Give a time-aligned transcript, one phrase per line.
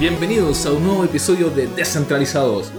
[0.00, 2.72] Bienvenidos a un nuevo episodio de Descentralizados.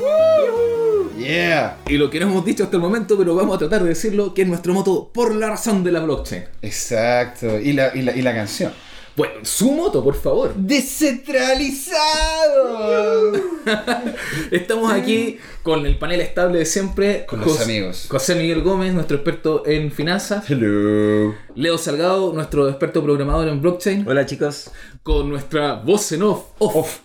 [1.19, 1.77] Yeah.
[1.87, 4.33] Y lo que no hemos dicho hasta el momento, pero vamos a tratar de decirlo,
[4.33, 6.45] que es nuestro moto por la razón de la blockchain.
[6.63, 7.59] Exacto.
[7.59, 8.73] Y la, y la, y la canción.
[9.15, 10.55] Bueno, su moto, por favor.
[10.55, 13.33] Descentralizado.
[14.51, 17.25] Estamos aquí con el panel estable de siempre.
[17.27, 18.05] Con los Jos- amigos.
[18.09, 20.49] José Miguel Gómez, nuestro experto en finanzas.
[20.49, 21.35] Hello.
[21.55, 24.07] Leo Salgado, nuestro experto programador en blockchain.
[24.07, 24.71] Hola chicos.
[25.03, 26.45] Con nuestra voz en off.
[26.59, 26.99] Off.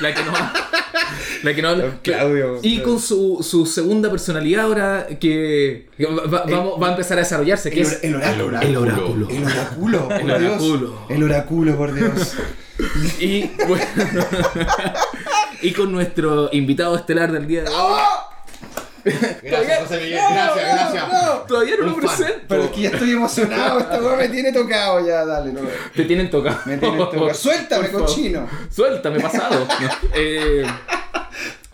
[0.00, 0.32] la que no
[1.42, 1.98] La que no habla.
[2.02, 2.58] Claudio.
[2.62, 7.22] Y con su, su segunda personalidad ahora que, va, va- vamos- va a empezar a
[7.22, 8.60] desarrollarse, que El, es el oráculo.
[8.60, 9.28] el oráculo.
[9.30, 10.08] El oráculo.
[10.08, 10.40] por El Dios.
[10.40, 10.98] oráculo.
[11.08, 12.34] El oráculo, por Dios.
[13.20, 13.84] Y bueno,
[15.62, 18.00] y con nuestro invitado estelar del día de hoy.
[19.42, 20.20] Gracias, José Miguel.
[20.32, 21.46] Gracias, gracias.
[21.46, 22.40] Todavía no lo presento.
[22.48, 23.80] Pero es que ya estoy emocionado.
[23.80, 25.24] Esta weá me tiene tocado ya.
[25.24, 25.60] Dale, no.
[25.94, 26.58] Te tienen tocado.
[26.66, 27.34] Me tiene tocado.
[27.34, 28.06] Suéltame, Por favor.
[28.06, 28.48] cochino.
[28.70, 29.66] Suéltame, pasado.
[30.14, 30.64] Eh,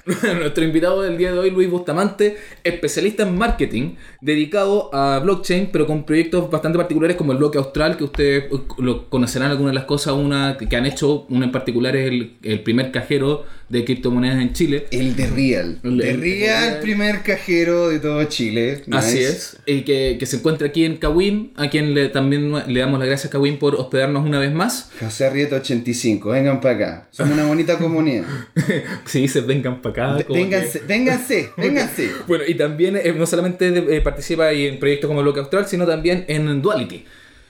[0.39, 5.87] nuestro invitado del día de hoy, Luis Bustamante, especialista en marketing, dedicado a blockchain, pero
[5.87, 9.75] con proyectos bastante particulares como el bloque austral, que ustedes eh, lo conocerán algunas de
[9.75, 13.85] las cosas, una que han hecho, una en particular es el, el primer cajero de
[13.85, 14.87] criptomonedas en Chile.
[14.93, 15.79] El de Real.
[15.83, 18.83] El- de Real, el- primer cajero de todo Chile.
[18.93, 22.81] Así es, y que, que se encuentra aquí en Kawin, a quien le, también le
[22.81, 24.91] damos las gracias a Kawin por hospedarnos una vez más.
[25.01, 27.09] José Arrieta 85, vengan para acá.
[27.11, 28.25] Somos una bonita comunidad.
[29.05, 30.25] si dices vengan para acá.
[30.25, 32.11] como que- Vénganse, vénganse, vénganse.
[32.29, 35.67] Bueno, y también eh, no solamente de- eh, participa ahí en proyectos como Bloque Austral,
[35.67, 37.05] sino también en Duality.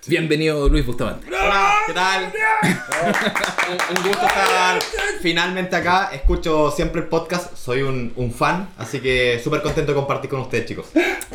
[0.09, 1.27] Bienvenido Luis Bustamante.
[1.29, 2.33] Hola, ¿qué tal?
[2.63, 4.79] un, un gusto estar
[5.21, 6.11] finalmente acá.
[6.13, 7.57] Escucho siempre el podcast.
[7.57, 10.87] Soy un, un fan, así que súper contento de compartir con ustedes, chicos.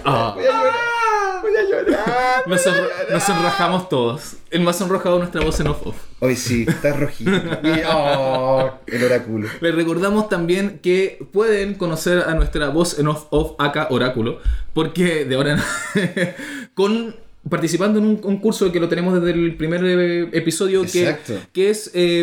[0.05, 2.43] Ah, Voy a llorar, voy a llorar.
[2.47, 4.33] nos, sonro- nos sonrojamos todos.
[4.49, 5.95] El más sonrojado nuestra voz en off-off.
[6.21, 7.31] Hoy sí, está rojito.
[7.31, 9.49] Y- oh, el oráculo.
[9.59, 14.39] Les recordamos también que pueden conocer a nuestra voz en off-off, acá Oráculo,
[14.73, 15.57] porque de ahora
[15.95, 16.35] en-
[16.73, 17.15] con
[17.49, 20.87] participando en un concurso que lo tenemos desde el primer eh, episodio que,
[21.51, 22.21] que es eh,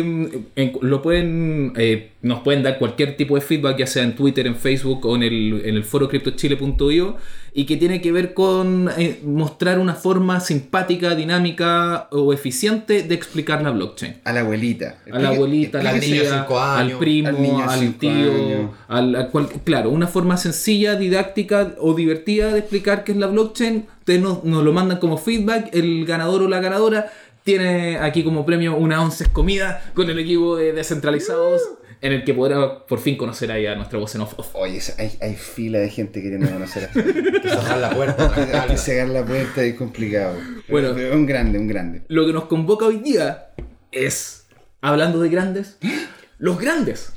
[0.55, 4.47] en- lo pueden eh, nos pueden dar cualquier tipo de feedback ya sea en Twitter,
[4.47, 7.17] en Facebook o en el, en el foro criptochile.io
[7.53, 13.15] y que tiene que ver con eh, mostrar una forma simpática, dinámica o eficiente de
[13.15, 14.97] explicar la blockchain A la abuelita.
[15.11, 17.27] a la abuelita, a la tía, cinco al años, primo,
[17.67, 18.71] al tío, años.
[18.87, 23.27] al, al cual- claro, una forma sencilla, didáctica o divertida de explicar qué es la
[23.27, 23.85] blockchain.
[23.99, 27.11] Ustedes nos, nos lo mandan como feedback, el ganador o la ganadora
[27.43, 31.61] tiene aquí como premio una once comida con el equipo de descentralizados
[32.01, 34.33] en el que podrá por fin conocer ahí a nuestra voz en off.
[34.37, 34.55] off.
[34.55, 36.91] Oye, hay, hay fila de gente queriendo conocer a
[37.41, 38.61] Que cerrar la puerta.
[38.61, 40.37] Hay que cerrar la puerta es complicado.
[40.67, 40.91] Bueno.
[40.95, 42.03] Pero un grande, un grande.
[42.07, 43.51] Lo que nos convoca hoy día
[43.91, 44.45] es,
[44.81, 45.77] hablando de grandes,
[46.39, 47.11] los grandes,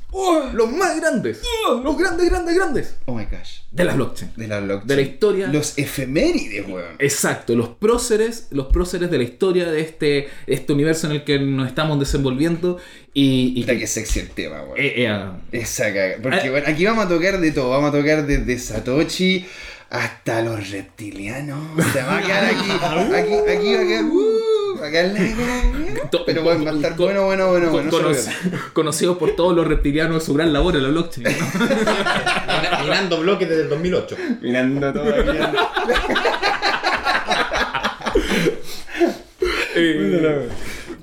[0.53, 1.41] los más grandes,
[1.83, 3.61] los grandes, grandes, grandes Oh my gosh.
[3.71, 4.31] de la blockchain.
[4.35, 4.87] De la blockchain.
[4.87, 5.47] De la historia.
[5.47, 6.95] Los efemérides, weón.
[6.99, 11.39] Exacto, los próceres, los próceres de la historia de este, este universo en el que
[11.39, 12.79] nos estamos desenvolviendo
[13.13, 14.77] y, y que sexy el tema, weón.
[14.77, 16.15] eh, eh, ah, Esa caga.
[16.21, 16.51] Porque Ah.
[16.51, 17.69] bueno, aquí vamos a tocar de todo.
[17.69, 19.45] Vamos a tocar desde Satoshi
[19.89, 21.59] hasta los reptilianos.
[21.91, 22.69] Se va a quedar aquí.
[23.15, 24.03] Aquí, aquí va a quedar.
[24.05, 27.91] Uh, va a quedar la- Pero bueno, va a estar bueno, bueno, bueno, bueno.
[27.91, 28.61] no se lo conoc- pierdan.
[28.73, 31.23] conocidos por todos los reptilianos de su gran labor en la blockchain.
[31.27, 31.31] ¿no?
[32.83, 34.17] Minando bloques desde el 2008.
[34.41, 35.37] Mirando todo aquí.
[39.75, 40.49] Eh,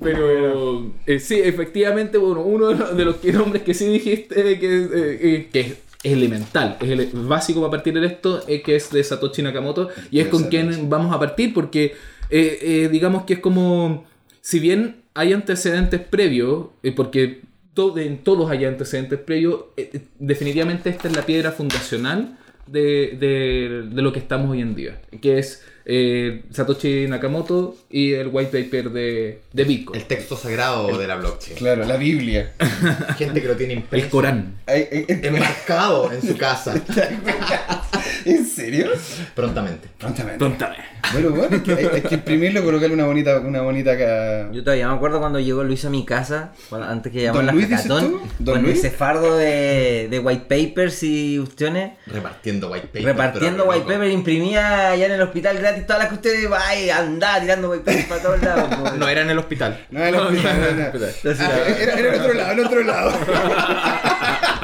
[0.01, 4.59] pero eh, sí, efectivamente, bueno, uno de los, de los que- nombres que sí dijiste
[4.59, 4.89] que, eh,
[5.21, 9.03] eh, que es elemental, es ele- básico para partir de esto, es que es de
[9.05, 11.95] Satoshi Nakamoto y es con quien vamos a partir porque
[12.31, 14.05] eh, eh, digamos que es como,
[14.41, 17.43] si bien hay antecedentes previos, eh, porque
[17.75, 23.17] to- en todos hay antecedentes previos, eh, eh, definitivamente esta es la piedra fundacional de,
[23.19, 28.29] de- de lo que estamos hoy en día, que es eh, Satoshi Nakamoto y el
[28.29, 31.57] white paper de, de Bitcoin, El texto sagrado de la blockchain.
[31.57, 32.53] Claro, la Biblia.
[33.19, 34.09] Gente que lo tiene el impreso.
[34.11, 34.55] Corán.
[34.67, 36.75] Ay, ay, ay, Enmarcado en su casa.
[38.25, 38.89] ¿En serio?
[39.35, 39.89] Prontamente.
[39.99, 40.39] Prontamente.
[40.39, 40.77] Tóntame.
[41.13, 44.51] Bueno, bueno, hay que, hay- hay que imprimirlo, colocarle una bonita, una bonita acá.
[44.53, 47.71] Yo todavía me acuerdo cuando llegó Luis a mi casa, cuando- antes que llamara ¿Don
[47.71, 47.83] la?
[48.39, 48.79] ¿Don con Luis?
[48.79, 51.93] ese fardo de, de white papers y cuestiones.
[52.07, 53.05] Repartiendo white paper.
[53.05, 53.93] Repartiendo white loco.
[53.93, 57.85] paper, imprimía allá en el hospital gratis todas las que ustedes ay, andaba tirando white
[57.85, 58.69] papers para todos lados.
[58.99, 59.87] No era en el hospital.
[59.91, 60.85] No, no, no, no, no.
[60.87, 61.51] Entonces, Ah,
[61.81, 63.13] era, era el otro lado, el otro lado.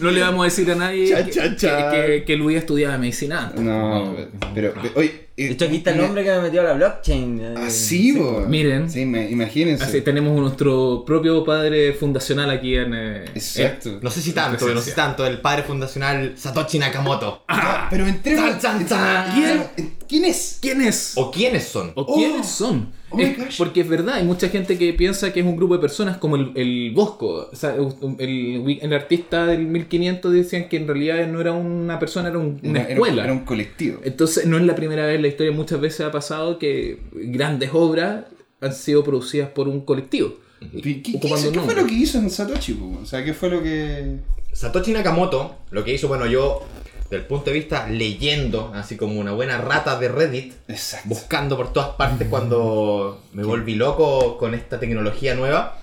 [0.00, 1.90] No le vamos a decir a nadie Cha, que, cha, cha.
[1.90, 3.46] que- que- que Luis estudiaba medicina.
[3.48, 3.60] antes.
[3.62, 4.14] No,
[4.54, 5.26] pero, pero, oye.
[5.36, 7.40] Eh, De hecho, aquí está el nombre que me metió a la blockchain.
[7.40, 8.44] eh, Así, bo.
[8.48, 8.90] Miren.
[8.90, 9.84] Sí, me- imagínense.
[9.84, 12.92] Así tenemos nuestro propio padre fundacional aquí en.
[12.94, 13.98] eh, Exacto.
[14.02, 15.26] No sé si tanto, pero no sé si tanto.
[15.26, 17.44] El padre fundacional Satoshi Nakamoto.
[17.48, 18.58] Ah, pero entremos.
[18.60, 19.34] Chan, chan, chan.
[19.34, 19.88] ¿Quién?
[20.08, 20.58] ¿Quién es?
[20.60, 21.12] ¿Quién es?
[21.16, 21.92] ¿O quiénes son?
[21.94, 22.14] ¿O Oh.
[22.14, 22.92] quiénes son?
[23.14, 23.56] Oh Es- gosh.
[23.58, 26.36] porque es verdad, hay mucha gente que piensa que es un grupo de personas como
[26.36, 27.48] el, el Bosco.
[27.52, 27.74] O sea,
[28.18, 32.58] el, el artista del 1500 decían que en realidad no era una persona, era un-
[32.62, 33.24] una Era- era- escuela.
[33.24, 34.00] Era un colectivo.
[34.04, 37.70] Entonces, no es la primera vez en la historia, muchas veces ha pasado que grandes
[37.72, 38.24] obras
[38.60, 40.34] han sido producidas por un colectivo.
[40.82, 42.78] ¿Qué, qué- fue lo que hizo en Satoshi?
[43.00, 44.18] O sea, ¿qué fue lo que...?
[44.52, 46.62] Satoshi Nakamoto, lo que hizo, bueno, yo,
[47.10, 51.08] del punto de vista leyendo, así como una buena rata de Reddit, Exacto.
[51.08, 55.78] buscando por todas partes cuando me volví loco con esta tecnología nueva,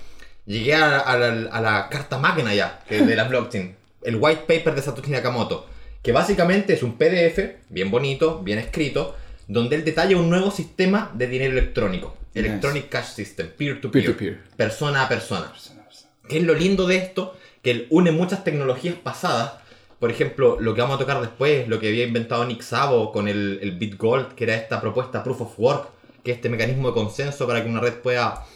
[0.46, 4.16] llegué a, a la, a la carta magna ya, que es de la blockchain, el
[4.16, 5.66] white paper de Satoshi Nakamoto,
[6.02, 7.38] que básicamente es un PDF,
[7.68, 9.14] bien bonito, bien escrito,
[9.52, 12.46] donde él detalla un nuevo sistema de dinero electrónico, Nice.
[12.46, 14.40] Electronic Cash System, peer-to-peer, Peer-to-peer.
[14.56, 15.52] persona a persona.
[16.28, 17.36] ¿Qué es lo lindo de esto?
[17.62, 19.54] Que él une muchas tecnologías pasadas.
[19.98, 23.26] Por ejemplo, lo que vamos a tocar después, lo que había inventado Nick Szabo con
[23.26, 25.88] el, el BitGold, que era esta propuesta Proof of Work,
[26.22, 28.46] que es este mecanismo de consenso para que una red pueda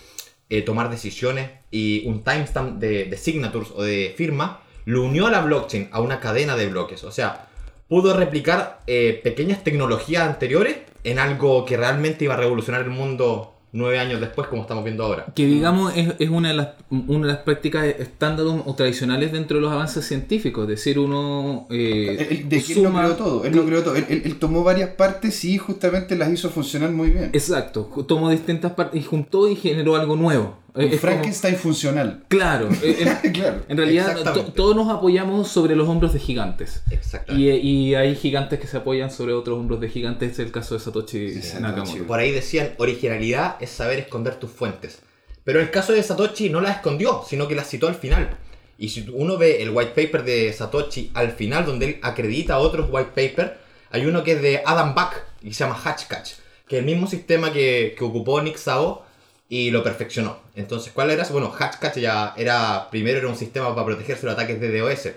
[0.48, 5.30] eh, tomar decisiones y un timestamp de, de signatures o de firma, lo unió a
[5.32, 7.02] la blockchain, a una cadena de bloques.
[7.02, 7.48] O sea,
[7.94, 13.52] pudo replicar eh, pequeñas tecnologías anteriores en algo que realmente iba a revolucionar el mundo
[13.76, 15.26] nueve años después, como estamos viendo ahora.
[15.34, 19.56] Que digamos es, es una, de las, una de las prácticas estándar o tradicionales dentro
[19.56, 20.62] de los avances científicos.
[20.64, 23.64] Es decir, uno eh, Él- él- de que él no suma- creó todo, él no
[23.64, 23.96] creó todo.
[23.96, 27.30] Él, él- él tomó varias partes y justamente las hizo funcionar muy bien.
[27.32, 30.56] Exacto, tomó distintas partes y juntó y generó algo nuevo.
[30.74, 32.24] Un Es- es como- Frankenstein funcional.
[32.28, 33.62] claro, eh, en, claro.
[33.68, 36.82] en realidad to- todos nos apoyamos sobre los hombros de gigantes.
[36.90, 37.56] Exactamente.
[37.58, 40.74] Y, y hay gigantes que se apoyan sobre otros hombros de gigantes, es el caso
[40.74, 41.40] de Satoshi.
[41.60, 42.04] Nakamoto.
[42.06, 44.98] Por ahí decían, originalidad es saber esconder tus fuentes.
[45.44, 48.36] Pero el caso de Satoshi no las escondió, sino que las citó al final.
[48.76, 52.88] Y si uno ve el white paper de Satoshi al final, donde él acredita otros
[52.90, 53.58] white paper,
[53.90, 56.32] hay uno que es de Adam Back y se llama Hatchcatch,
[56.66, 59.04] que es el mismo sistema que, que ocupó Nick Szabo
[59.48, 60.38] y lo perfeccionó.
[60.54, 61.24] Entonces, ¿cuál era?
[61.30, 65.08] Bueno, Hatchcatch ya era, primero era un sistema para protegerse de los ataques de DOS.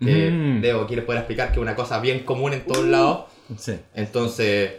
[0.00, 0.60] Que Mm.
[0.60, 3.24] Leo aquí les puede explicar que es una cosa bien común en todos lados.
[3.58, 3.78] Sí.
[3.94, 4.74] Entonces,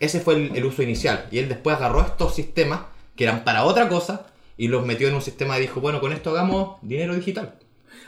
[0.00, 1.26] ese fue el, el uso inicial.
[1.30, 2.80] Y él después agarró estos sistemas
[3.16, 6.12] que eran para otra cosa y los metió en un sistema y dijo, bueno, con
[6.12, 7.54] esto hagamos dinero digital.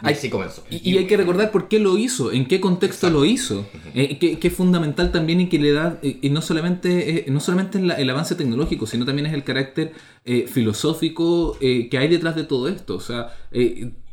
[0.02, 0.62] Y Ay, así comenzó.
[0.70, 4.18] Y, y hay que recordar por qué lo hizo, en qué contexto lo hizo, eh,
[4.18, 7.40] que, que es fundamental también y que le da, eh, y no solamente, eh, no
[7.40, 9.92] solamente en la- el avance tecnológico, sino también es el carácter
[10.26, 12.96] eh, filosófico que hay detrás de todo esto.
[12.96, 13.34] O sea,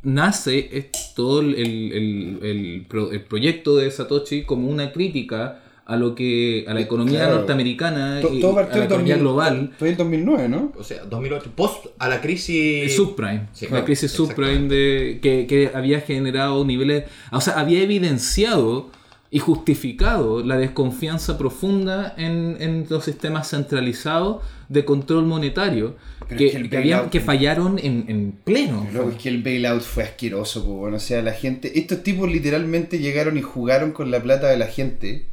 [0.03, 5.97] nace todo el, el- el- el pro- el proyecto de Satoshi como una crítica a
[5.97, 7.35] lo que a la economía Claro.
[7.37, 9.71] norteamericana To- Todo a partió la en economía 2000 global.
[9.77, 10.71] Fue en 2009, ¿no?
[10.77, 12.83] O sea, 2008, post a la crisis...
[12.83, 17.81] El subprime, Sí, la crisis subprime de, que, que había generado niveles, o sea, había
[17.81, 18.89] evidenciado
[19.29, 25.95] y justificado la desconfianza profunda en, en los sistemas centralizados de control monetario
[26.27, 28.87] Pero que, es que el que habían- bailout- que fallaron en, en pleno.
[28.93, 30.97] Loco, es que el bailout fue asqueroso, po, bueno.
[30.97, 31.77] O sea, la gente.
[31.79, 35.25] Estos tipos literalmente llegaron y jugaron con la plata de la gente.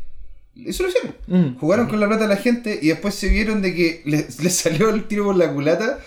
[0.56, 1.14] Eso lo hicieron.
[1.26, 1.58] Mm.
[1.58, 4.54] Jugaron con la plata de la gente y después se vieron de que les, les
[4.54, 5.98] salió el tiro por la culata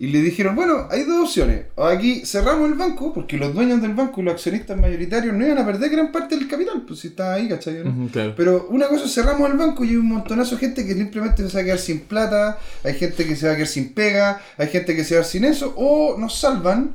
[0.00, 1.66] y le dijeron, bueno, hay dos opciones.
[1.74, 5.44] O aquí cerramos el banco, porque los dueños del banco y los accionistas mayoritarios no
[5.44, 7.84] iban a perder gran parte del capital, pues si estaba ahí, ¿cachai?
[7.84, 7.90] no?
[7.90, 8.32] Ujú, claro.
[8.34, 11.54] Pero una cosa cerramos el banco y hay un montonazo de gente que simplemente se
[11.54, 14.68] va a quedar sin plata, hay gente que se va a quedar sin pega, hay
[14.68, 16.94] gente que se va a quedar sin eso, o nos salvan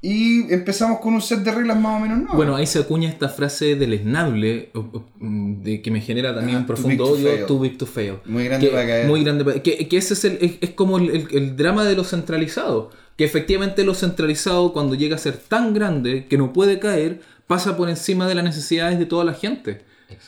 [0.00, 2.36] y empezamos con un set de reglas más o menos nuevas.
[2.36, 4.70] Bueno, ahí se acuña esta frase deleznable
[5.18, 7.78] mm, de que me genera también Ajá, un too profundo big to odio, too big
[7.78, 8.14] to fail.
[8.24, 9.06] Muy grande Que- para caer.
[9.08, 11.84] Muy grande para- que, que ese es, el, es, es como el, el- el drama
[11.84, 12.90] de lo centralizado.
[13.16, 17.76] Que efectivamente lo centralizado, cuando llega a ser tan grande que no puede caer, pasa
[17.76, 19.80] por encima de las necesidades de toda la gente.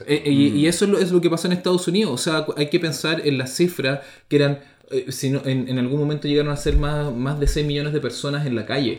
[0.07, 2.11] Eh, y, y eso es lo, es lo que pasa en Estados Unidos.
[2.13, 4.59] O sea, hay que pensar en las cifras que eran,
[4.91, 7.93] eh, si no- en, en algún momento llegaron a ser más, más de 6 millones
[7.93, 8.99] de personas en la calle.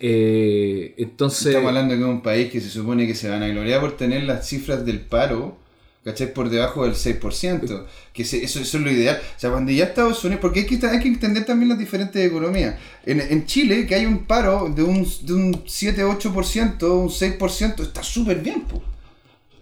[0.00, 1.46] Eh, entonces...
[1.46, 4.24] Estamos hablando de un país que se supone que se van a gloriar por tener
[4.24, 5.56] las cifras del paro,
[6.04, 6.32] ¿cachai?
[6.34, 7.86] Por debajo del 6%.
[8.12, 9.18] Que se- eso, eso es lo ideal.
[9.36, 12.24] O sea, cuando ya Estados Unidos, porque hay que, hay que entender también las diferentes
[12.24, 12.76] economías.
[13.06, 18.02] En, en Chile, que hay un paro de un, de un 7-8%, un 6%, está
[18.02, 18.82] súper bien, po.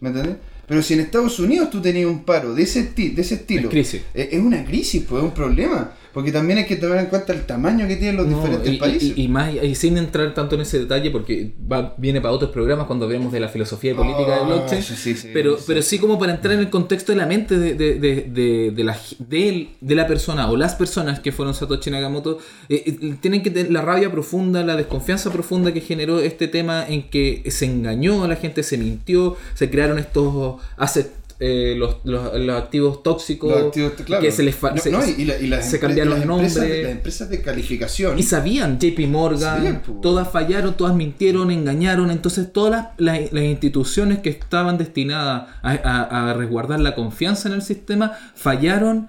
[0.00, 0.36] ¿me entiendes?
[0.72, 3.68] Pero si en Estados Unidos tú tenías un paro de ese, de ese estilo, Es
[3.68, 4.00] crisis.
[4.14, 5.92] eh, es una crisis, pues es un problema.
[6.14, 8.76] porque también hay que tomar en cuenta el tamaño que tienen los No, diferentes y,
[8.76, 9.12] países.
[9.16, 12.50] y- y más, y sin entrar tanto en ese detalle, porque va, viene para otros
[12.50, 14.82] programas cuando hablemos de la filosofía y política de Ah, blockchain.
[14.82, 15.64] sí, sí, pero, sí.
[15.66, 18.70] pero sí como para entrar en el contexto de la mente de, de, de, de,
[18.72, 22.36] de la, de la persona o las personas que fueron Satoshi Nakamoto,
[22.68, 26.84] eh, eh, tienen que tener la rabia profunda, la desconfianza profunda que generó este tema
[26.86, 31.10] en que se engañó a la gente, se mintió, se crearon estos assets,
[31.44, 34.22] eh, los, los, los activos tóxicos, Los activos, claro.
[34.22, 36.24] que se les No, se- no, y, y la- y las se empre- cambiaron los
[36.26, 36.54] nombres.
[36.54, 38.16] Las empresas de calificación.
[38.16, 40.00] Y sabían, JP Morgan, Sabían, pues.
[40.02, 42.12] todas fallaron, todas mintieron, engañaron.
[42.12, 47.48] Entonces todas las, las- las instituciones que estaban destinadas a, a- a resguardar la confianza
[47.48, 49.08] en el sistema fallaron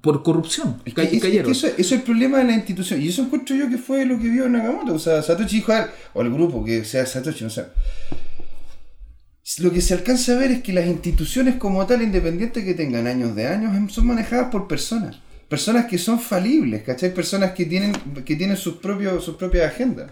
[0.00, 0.80] por corrupción.
[0.86, 1.44] Es que, cayeron.
[1.46, 3.02] que eso, eso es el problema de la institución.
[3.02, 4.94] Y eso encuentro yo que fue lo que vio Nakamoto.
[4.94, 7.64] O sea, Satoshi dijo, a ver, o el grupo que sea Satoshi, no sé.
[9.58, 13.06] Lo que se alcanza a ver es que las instituciones como tal, independientes que tengan
[13.06, 15.16] años de años, em, son manejadas por personas.
[15.48, 17.14] Personas que son falibles, ¿cachai?
[17.14, 17.92] Personas que tienen,
[18.24, 20.10] que tienen sus, propios, sus propias agendas.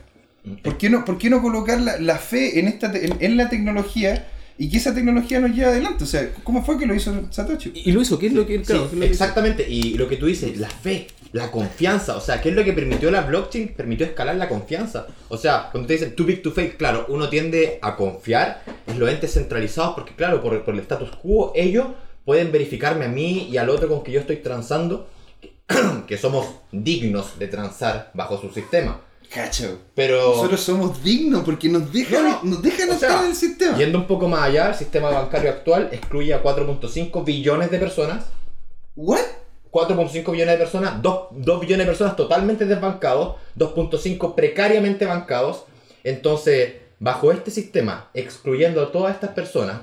[0.63, 3.37] ¿Por qué no, por qué no colocar la, la fe en, esta, te- en, en
[3.37, 6.05] la tecnología y que esa tecnología nos lleve adelante?
[6.05, 7.73] O sea, ¿cómo fue que lo hizo Satoshi?
[7.75, 9.69] Y lo hizo, ¿qué es lo que, Sí, claro, ¿qué es lo que- exactamente.
[9.69, 12.17] Y lo que tú dices, la fe, la confianza.
[12.17, 13.75] O sea, ¿qué es lo que permitió la blockchain?
[13.75, 15.09] Permitió escalar la confianza.
[15.29, 19.01] O sea, cuando te dicen too big to fail, claro, uno tiende a confiar en
[19.01, 21.89] los entes centralizados porque, claro, por, por el status quo, ellos
[22.25, 25.09] pueden verificarme a mí y al otro con que yo estoy transando
[26.07, 29.01] que somos dignos de transar bajo su sistema.
[29.29, 29.81] Cacho.
[29.97, 32.51] Pero Nosotros somos dignos porque nos dejan, No, no.
[32.51, 33.77] nos dejan estar sea, en el sistema.
[33.77, 38.27] yendo un poco más allá, el sistema bancario actual excluye a 4.5 billones de personas
[38.95, 39.19] ¿What?
[39.75, 45.65] 4.5 billones de personas, 2, 2 billones de personas totalmente desbancados, 2.5 precariamente bancados.
[46.05, 49.79] Entonces, bajo este sistema, excluyendo a todas estas personas,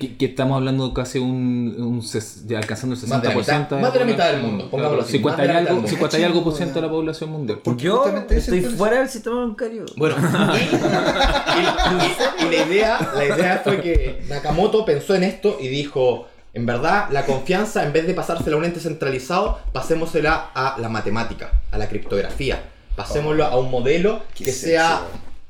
[0.00, 3.08] que, que estamos hablando casi un, un ses- ya alcanzando el 60%.
[3.08, 5.52] Más de la mitad- más de la mitad del mundo, pongámoslo así, 50 más de
[5.52, 5.88] y algo, del mundo.
[5.88, 7.60] 50 y algo por ciento de la población mundial.
[7.64, 9.86] Porque Yo estoy fuera del sistema bancario.
[9.96, 15.56] Bueno, y, y- y- y la, idea, la idea fue que Nakamoto pensó en esto
[15.60, 16.26] y dijo,
[16.56, 20.88] en verdad, la confianza, en vez de pasársela a un ente centralizado, pasémosela a la
[20.88, 22.62] matemática, a la criptografía.
[22.96, 25.02] Pasémoslo a un modelo que sea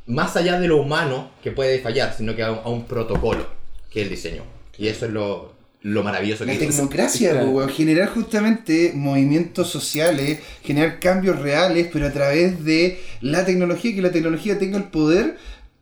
[0.07, 3.47] más allá de lo humano que puede fallar, sino que a un, a un protocolo
[3.89, 4.43] que él diseñó.
[4.77, 6.73] Y eso es lo, lo maravilloso La que hizo.
[6.73, 13.95] tecnocracia, weón, generar justamente movimientos sociales, generar cambios reales, pero a través de la tecnología,
[13.95, 15.37] que la tecnología tenga el poder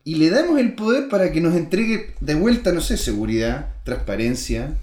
[0.07, 4.75] y le damos el poder para que nos entregue de vuelta, no sé, seguridad, transparencia,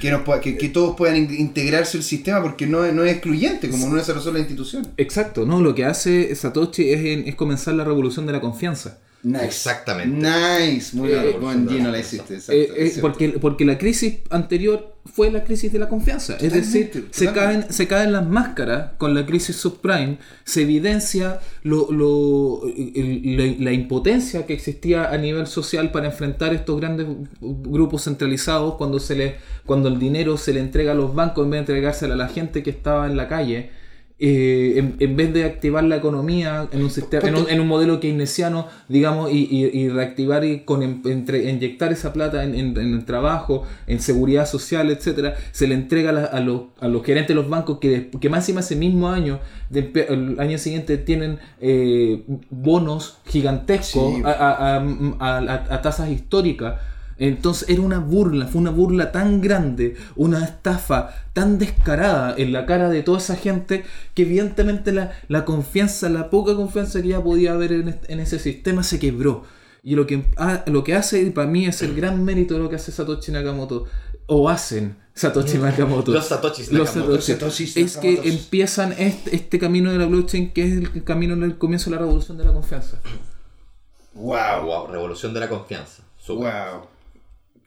[0.00, 3.02] que, nos pueda- que, que todos puedan in- integrarse al sistema porque no, es- no
[3.02, 4.86] es excluyente, como no es solo la institución.
[4.96, 8.98] Exacto, no, lo que hace Satoshi es, en- es comenzar la revolución de la confianza.
[9.28, 9.44] Nice.
[9.44, 10.16] Exactamente.
[10.16, 12.34] Nice, muy Eh, bien, buen Gino la hiciste.
[12.34, 16.34] exacto, Eh, eh, porque, porque la crisis anterior fue la crisis de la confianza.
[16.34, 21.40] es Totalmente, decir, se caen, se caen las máscaras con la crisis subprime, se evidencia
[21.62, 27.06] lo, lo- el- la, la impotencia que existía a nivel social para enfrentar estos grandes
[27.40, 31.50] grupos centralizados cuando, se le, cuando el dinero se le entrega a los bancos en
[31.50, 33.70] vez de entregárselo a la gente que estaba en la calle.
[34.20, 37.68] Eh, en, en vez de activar la economía en un sistema en un, en un
[37.68, 42.56] modelo keynesiano digamos y, y- y reactivar y con em- entre, inyectar esa plata en,
[42.56, 46.88] en- el trabajo en seguridad social etcétera se le entrega a, la- a los, a
[46.88, 49.38] los gerentes de los bancos que, que más encima ese mismo año
[49.72, 54.22] pe- el año siguiente tienen eh, bonos gigantescos Sí.
[54.24, 54.78] a-
[55.20, 56.74] a- a tasas históricas
[57.18, 62.66] entonces era una burla, fue una burla tan grande, una estafa tan descarada en la
[62.66, 63.84] cara de toda esa gente
[64.14, 68.38] que evidentemente la, la confianza, la poca confianza que ya podía haber en, en ese
[68.38, 69.44] sistema se quebró.
[69.82, 70.24] Y lo que,
[70.66, 73.86] lo que hace para mí es el gran mérito de lo que hace Satoshi Nakamoto,
[74.26, 76.12] o hacen Satoshi Nakamoto.
[76.12, 77.20] Los Satoshis Los Nakamoto.
[77.20, 77.66] Satoshi.
[77.66, 81.42] Satoshis Es que empiezan este, este camino de la blockchain que es el camino en
[81.42, 83.00] el comienzo de la revolución de la confianza.
[84.14, 86.02] Wow, Wow, revolución de la confianza.
[86.28, 86.97] Wow.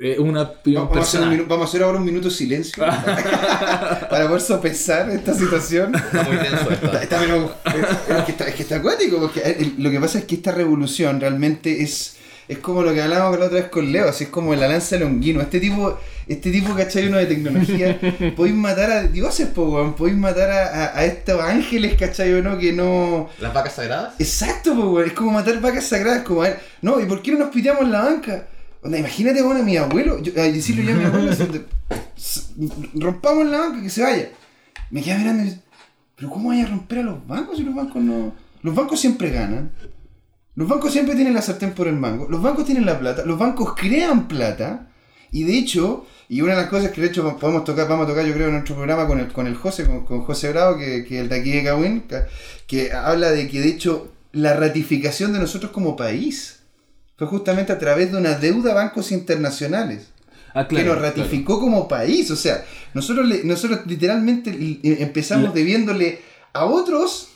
[0.03, 1.45] Eh, una opinión Vamos a, hacer personal.
[1.47, 2.83] vamos a hacer ahora un minuto de silencio
[4.09, 5.93] para poder sopesar esta situación.
[5.95, 6.85] Está muy denso esto.
[6.87, 7.55] Está, está- pero-
[8.17, 10.51] es, que está, es que está acuático, porque eh, lo que pasa es que esta
[10.51, 12.15] revolución realmente es,
[12.47, 14.95] es como lo que hablábamos la otra vez con Leo, así es como la lanza
[14.97, 15.39] de Longuino.
[15.41, 17.07] Este tipo, este tipo, ¿cachai?
[17.07, 17.99] Uno de tecnología,
[18.35, 22.33] podéis matar a dioses, po, podéis matar a, a- a estos ángeles, ¿cachai?
[22.33, 23.29] O no, que no...
[23.39, 24.15] ¿Las vacas sagradas?
[24.19, 27.31] Exacto, po, weón, es como matar vacas sagradas, como a ver, no, ¿y por qué
[27.33, 28.47] no nos piteamos en la banca?
[28.83, 31.31] Onda, imagínate, bueno, a mi abuelo, yo, a decirle yo a mi abuelo,
[32.95, 34.29] rompamos la banca, que se vaya.
[34.89, 35.61] Me queda mirando y dice,
[36.15, 38.33] pero ¿cómo vaya a romper a los bancos si los bancos no...
[38.63, 39.71] Los bancos siempre ganan.
[40.55, 42.27] Los bancos siempre tienen la sartén por el mango.
[42.29, 43.25] Los bancos tienen la plata.
[43.25, 44.89] Los bancos crean plata.
[45.31, 48.09] Y de hecho, y una de las cosas que de hecho podemos tocar, vamos a
[48.09, 51.05] tocar yo creo en nuestro programa con el, con el José, con, José Bravo, que,
[51.05, 52.03] que el de aquí de Cawin,
[52.67, 56.60] que habla de que de hecho la ratificación de nosotros como país
[57.21, 60.07] fue justamente a través de una deuda a bancos internacionales
[60.55, 62.31] Ah, que nos ratificó como país.
[62.31, 66.19] O sea, nosotros, le- nosotros literalmente li- empezamos La- debiéndole
[66.51, 67.27] a otros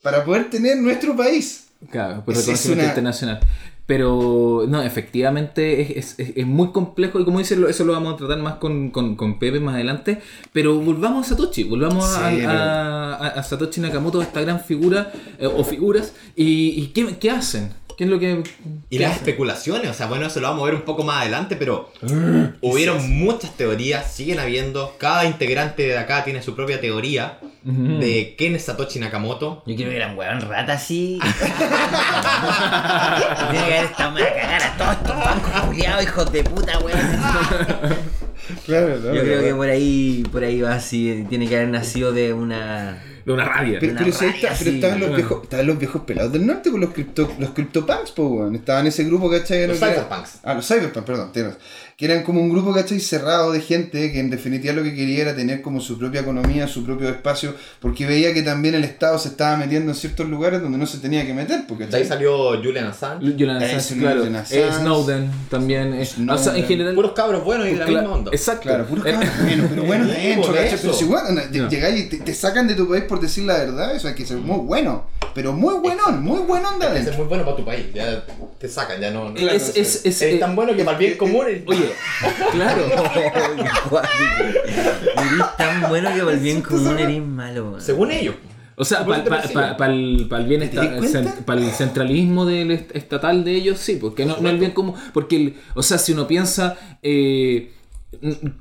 [0.00, 1.64] para poder tener nuestro país.
[1.90, 3.40] Claro, por reconocimiento una- internacional.
[3.84, 8.14] Pero no, efectivamente es, es- es muy complejo y como dice, lo- eso lo vamos
[8.14, 10.20] a tratar más con, con, con Pepe más adelante.
[10.52, 15.46] Pero volvamos a Satoshi, volvamos Sí, a- a- a Satoshi Nakamoto, esta gran figura eh,
[15.46, 16.12] o figuras.
[16.36, 17.70] ¿Y, y qué, qué hacen?
[17.96, 18.42] ¿Qué es lo que...
[18.90, 21.56] Y las especulaciones, o sea, bueno, eso lo vamos a ver un poco más adelante,
[21.56, 21.90] pero
[22.60, 24.94] hubieron muchas teorías, siguen habiendo.
[24.98, 27.98] Cada integrante de acá tiene su propia teoría Ujú.
[28.00, 29.62] de quién es Satoshi Nakamoto.
[29.66, 31.18] Yo quiero que eran weón rata así.
[33.50, 36.78] Tiene que haber estado más a cagar a todos estos bancos culiados, hijos de puta,
[36.80, 36.98] weón.
[38.66, 41.24] Claro, Yo creo que por ahí, por ahí va así.
[41.28, 43.02] Tiene que haber nacido de una.
[43.24, 43.78] De una rabia.
[43.80, 46.80] Pero, pero, si está- pero estaban, los viejos, estaban los viejos pelados del norte con
[46.80, 48.54] los cripto, los CryptoPunks, po, weón.
[48.54, 49.66] Estaban ese grupo, ¿cachai?
[49.66, 50.40] Los Cypherpunks.
[50.42, 51.54] Ah, los Cyberpunk, perdón, tienes.
[51.96, 52.98] Que eran como un grupo, ¿cachai?
[52.98, 56.66] Cerrado de gente que en definitiva lo que quería era tener como su propia economía,
[56.66, 60.60] su propio espacio, porque veía que también el Estado se estaba metiendo en ciertos lugares
[60.62, 63.30] donde no se tenía que meter, porque De ahí salió Julian Assange.
[63.32, 64.16] Julian Assange, claro.
[64.24, 64.72] Julian Eh, Assange.
[64.80, 65.94] Snowden también.
[65.94, 66.30] eh, Snowden.
[66.30, 66.94] O sea, en general...
[66.94, 68.30] Puros cabros buenos y de la misma onda.
[68.32, 68.62] Exacto.
[68.62, 70.78] Claro, puro Eh, cabrón bueno, pero bueno Sí, dentro, ¿cachai?
[70.80, 73.94] Pero si bueno, llegáis y te, te sacan de tu país por decir la verdad,
[73.94, 75.04] eso hay que ser muy bueno.
[75.34, 77.18] Pero muy buenón, muy bueno onda Ese es adentro.
[77.24, 78.24] muy bueno para tu país, ya
[78.58, 79.28] te sacan, ya no.
[79.30, 81.46] no- Claro, es, es, es, Eres eh, tan bueno que para el bien común.
[81.46, 81.92] eres- Oye,
[82.52, 82.82] claro.
[85.16, 87.80] Eres tan bueno que por el bien común eres malo, weón.
[87.80, 88.34] Según ellos.
[88.76, 90.48] O sea, para el persiguen.
[90.48, 91.34] bienestar, ¿Te das cuenta?
[91.44, 94.94] para el centralismo del est- estatal de ellos, sí, porque no, no el bien común.
[95.12, 97.70] Porque, el- o sea, si uno piensa, eh,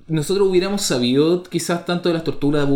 [0.07, 2.67] nosotros hubiéramos sabido quizás tanto de las torturas de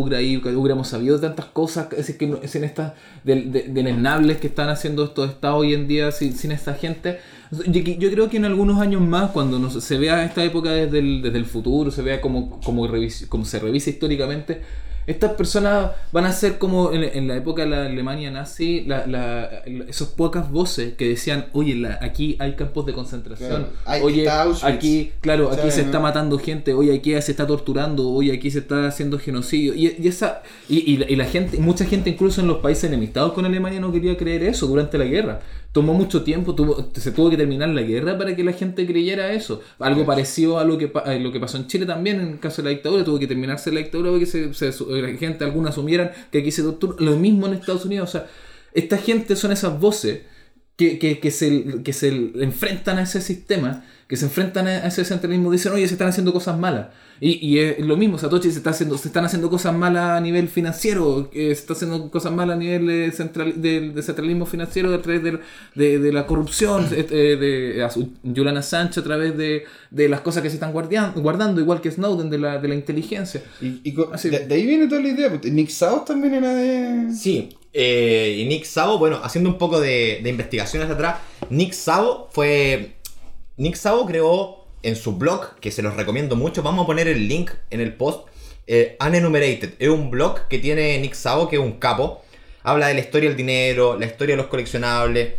[0.42, 2.26] que hubiéramos sabido de tantas cosas, es decir, que
[2.58, 6.52] en estas del- de, deleznables que están haciendo estos estados hoy en día sin, sin
[6.52, 7.20] esta gente.
[7.68, 11.22] Yo, creo que en algunos años más, cuando nos- se vea esta época desde el,
[11.22, 12.88] desde el futuro, se vea como, como,
[13.30, 14.62] como se revisa históricamente,
[15.08, 19.06] estas personas van a ser como en, en la época de la Alemania nazi, la,
[19.08, 24.04] la- la- esas pocas voces que decían, oye, la- aquí hay campos de concentración, Claro.
[24.06, 24.26] Oye,
[24.64, 25.86] aquí, claro, aquí ¿Sabes, se no?
[25.88, 29.74] está matando gente, oye, aquí se está torturando, oye, aquí se está haciendo genocidio.
[29.76, 32.86] Y, y esa, y, y la, y la gente, mucha gente incluso en los países
[32.86, 35.42] enemistados con Alemania no quería creer eso durante la guerra.
[35.76, 39.34] Tomó mucho tiempo, tuvo- se tuvo que terminar la guerra para que la gente creyera
[39.34, 39.62] eso.
[39.78, 42.62] Algo parecido a lo que, a lo que pasó en Chile también en el caso
[42.62, 45.72] de la dictadura, tuvo que terminarse la dictadura porque se, se- su- la gente, algunos
[45.72, 46.96] asumieran que aquí se tortura.
[47.00, 48.26] Lo mismo en Estados Unidos, o sea,
[48.74, 50.22] esta gente son esas voces
[50.76, 55.04] que, que, que se, que se enfrentan a ese sistema, que se enfrentan a ese
[55.06, 56.88] centralismo, dicen, oye, se están haciendo cosas malas.
[57.22, 60.20] Y, y es lo mismo, Satoshi se, está haciendo, se están haciendo cosas malas a
[60.20, 64.94] nivel financiero, se está haciendo cosas malas a nivel de, central, de, de centralismo financiero
[64.94, 65.40] a través de,
[65.76, 67.04] de, de la corrupción, eh,
[67.74, 71.14] de, a su- Julian Assange a través de, de las cosas que se están guardian-
[71.16, 73.42] guardando, igual que Snowden, de la, de la inteligencia.
[73.62, 74.30] Y, y co- Así.
[74.30, 75.30] de, de ahí viene toda la idea.
[75.30, 77.14] porque Nick Saus también era de.
[77.14, 81.18] Sí, eh, y Nick Szabo, bueno, haciendo un poco de, de investigaciones atrás,
[81.50, 82.94] Nick Szabo fue...
[83.58, 87.28] Nick Szabo creó en su blog, que se los recomiendo mucho, vamos a poner el
[87.28, 88.28] link en el post,
[88.68, 92.24] eh, Unenumerated, es un blog que tiene Nick Szabo, que es un capo,
[92.64, 95.34] habla de la historia del dinero, la historia de los coleccionables.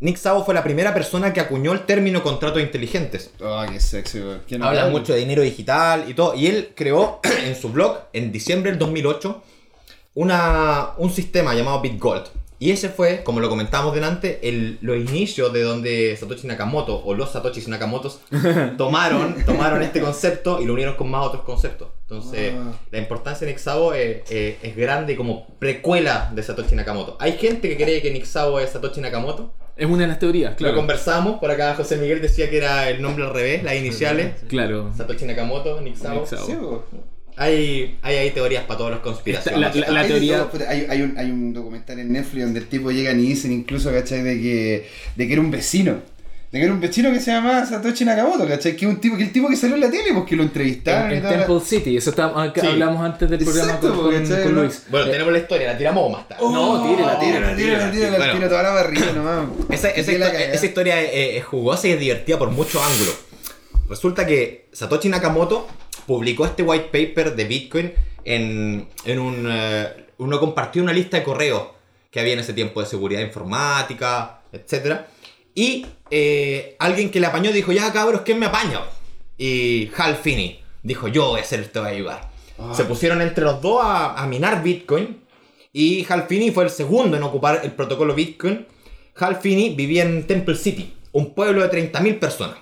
[0.00, 3.30] Nick Szabo fue la primera persona que acuñó el término contratos inteligentes.
[3.40, 4.42] Oh, qué sexy, weón.
[4.48, 4.92] ¿Quién Habla habla?
[4.92, 6.34] mucho de dinero digital y todo.
[6.34, 9.42] Y él creó en su blog, en diciembre del 2008,
[10.20, 12.24] una, un sistema llamado BitGold.
[12.62, 17.14] Y ese fue, como lo comentábamos delante, el, los inicios de donde Satoshi Nakamoto o
[17.14, 18.20] los Satoshi Nakamotos
[18.76, 21.88] tomaron, tomaron este concepto y lo unieron con más otros conceptos.
[22.02, 22.72] Entonces, Ah.
[22.90, 27.16] la importancia de Nixabo es, es- es grande como precuela de Satoshi Nakamoto.
[27.18, 29.54] Hay gente que cree que Nixabo es Satoshi Nakamoto.
[29.74, 30.76] Es una de las teorías, Lo claro.
[30.76, 34.34] conversamos, por acá José Miguel decía que era el nombre al revés, las iniciales.
[34.48, 34.92] Claro.
[34.94, 36.20] Satoshi Nakamoto, Nixabo.
[36.20, 36.46] Nixabo.
[36.46, 36.52] Sí,
[37.36, 39.60] Hay, hay teorías para todas las conspiraciones.
[39.60, 42.90] La- la- la teoría- hay, hay un, hay un documental en Netflix donde el tipo
[42.90, 44.22] llegan y dicen incluso, ¿cachai?
[44.22, 46.00] De que, de que era un vecino.
[46.52, 48.74] De que era un vecino que se llamaba Satoshi Nakamoto, ¿cachai?
[48.76, 51.14] Que, un tipo, que el tipo que salió en la tele, porque lo entrevistaron En,
[51.14, 52.66] y en la- Temple City, eso está, ah, Sí.
[52.66, 54.62] hablamos antes del programa Exacto, con, con- con ¿no?
[54.62, 54.82] Luis.
[54.90, 56.42] Bueno, Eh, tenemos la historia, la tiramos más tarde.
[56.42, 57.90] No, tírala, tírala, tírala, tírala.
[57.92, 58.32] tírala, Bueno.
[58.34, 59.46] tira toda la barriga nomás.
[59.70, 63.16] Esa, esa, la histo- esa historia es, es jugosa y es divertida por muchos ángulos.
[63.88, 65.68] Resulta que Satoshi Nakamoto
[66.10, 67.92] publicó este white paper de Bitcoin
[68.24, 69.46] en, en un...
[69.48, 71.68] eh, uno compartió una lista de correos
[72.10, 75.02] que había en ese tiempo de seguridad informática, etc.
[75.54, 78.80] Y eh, alguien que le apañó dijo, ya cabros, ¿quién me apaña?
[79.38, 82.30] y Hal Finney dijo, yo voy a hacer esto, voy a ayudar.
[82.58, 82.72] Ah.
[82.74, 85.20] Se pusieron entre los dos a, a minar Bitcoin
[85.72, 88.66] y Hal Finney fue el segundo en ocupar el protocolo Bitcoin.
[89.14, 92.56] Hal Finney vivía en Temple City, un pueblo de 30.000 personas.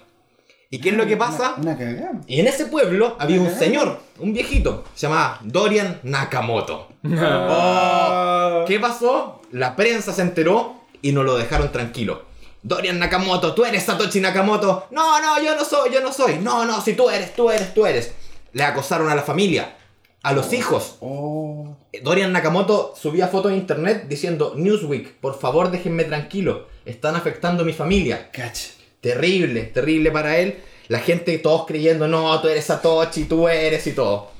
[0.70, 1.54] ¿Y qué es lo que pasa?
[1.57, 2.20] Una, una cagada.
[2.26, 6.88] Y en ese pueblo había un señor, un viejito, se llamaba Dorian Nakamoto.
[7.16, 8.64] Ah.
[8.66, 9.40] ¿Qué pasó?
[9.50, 12.26] La prensa se enteró y no lo dejaron tranquilo.
[12.62, 14.88] Dorian Nakamoto, tú eres Satoshi Nakamoto.
[14.90, 16.38] No, no, yo no soy, yo no soy.
[16.38, 18.12] No, no, si tú eres, tú eres, tú eres.
[18.52, 19.74] Le acosaron a la familia,
[20.22, 20.96] a los hijos.
[21.00, 21.78] Oh.
[22.02, 27.66] Dorian Nakamoto subía fotos en internet diciendo, Newsweek, por favor déjenme tranquilo, están afectando a
[27.66, 28.31] mi familia.
[28.31, 28.78] Cacha.
[29.00, 30.58] Terrible, terrible para él.
[30.88, 34.30] La gente todos creyendo, no, tú eres Satoshi, tú eres y todo.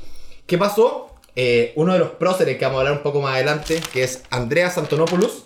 [0.47, 1.15] ¿Qué pasó?
[1.37, 4.25] Eh, uno de los próceres que vamos a hablar un poco más adelante, que es
[4.31, 5.45] Andreas Antonopoulos,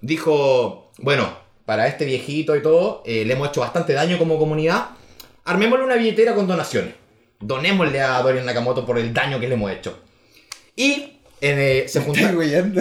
[0.00, 1.28] dijo, bueno,
[1.64, 4.88] para este viejito y todo, eh, le hemos hecho bastante daño como comunidad,
[5.44, 6.94] armémosle una billetera con donaciones.
[7.40, 9.98] Donémosle a Dorian Nakamoto por el daño que le hemos hecho.
[10.74, 12.32] Y eh, se, junta-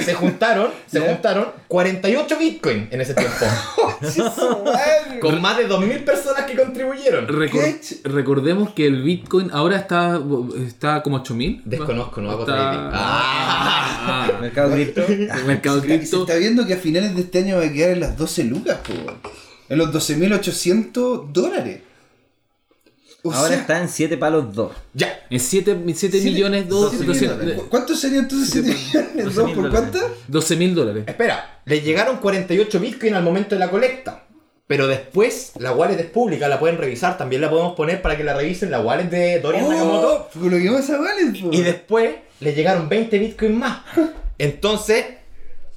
[0.03, 1.07] se juntaron, se ¿Ya?
[1.07, 3.35] juntaron 48 bitcoins en ese tiempo.
[4.65, 5.19] Madre.
[5.19, 7.27] con más de 2.000 personas que contribuyeron.
[7.27, 8.09] Recor- ¿Qué?
[8.09, 10.19] recordemos que el Bitcoin ahora está,
[10.67, 11.61] está como 8000.
[11.65, 12.89] Desconozco, no hago Está- trading.
[12.93, 14.27] Ah.
[14.29, 15.01] Ah, Mercado cripto.
[15.45, 16.21] mercado Se está- se cripto.
[16.21, 18.77] está viendo que a finales de este año va a quedar en las 12 lucas,
[18.85, 18.93] po.
[19.69, 21.81] En los 12.800 dólares.
[23.27, 24.71] O Ahora sea, está en 7 palos 2.
[24.93, 25.25] Ya.
[25.29, 27.61] En 7 siete- millones, 12 12 millones.
[27.69, 29.35] ¿Cuánto sería entonces 7 millones?
[29.35, 30.57] ¿Dos 12.000 por cuánto?
[30.57, 31.03] mil dólares.
[31.07, 34.23] Espera, le llegaron 48 bitcoins al momento de la colecta.
[34.67, 37.17] Pero después la wallet es pública, la pueden revisar.
[37.17, 40.29] También la podemos poner para que la revisen, la wallet de Dorian Nakamoto.
[40.35, 41.49] Oh, lo que vamos a valer, po.
[41.53, 43.79] Y después le llegaron 20 bitcoins más.
[44.37, 45.05] Entonces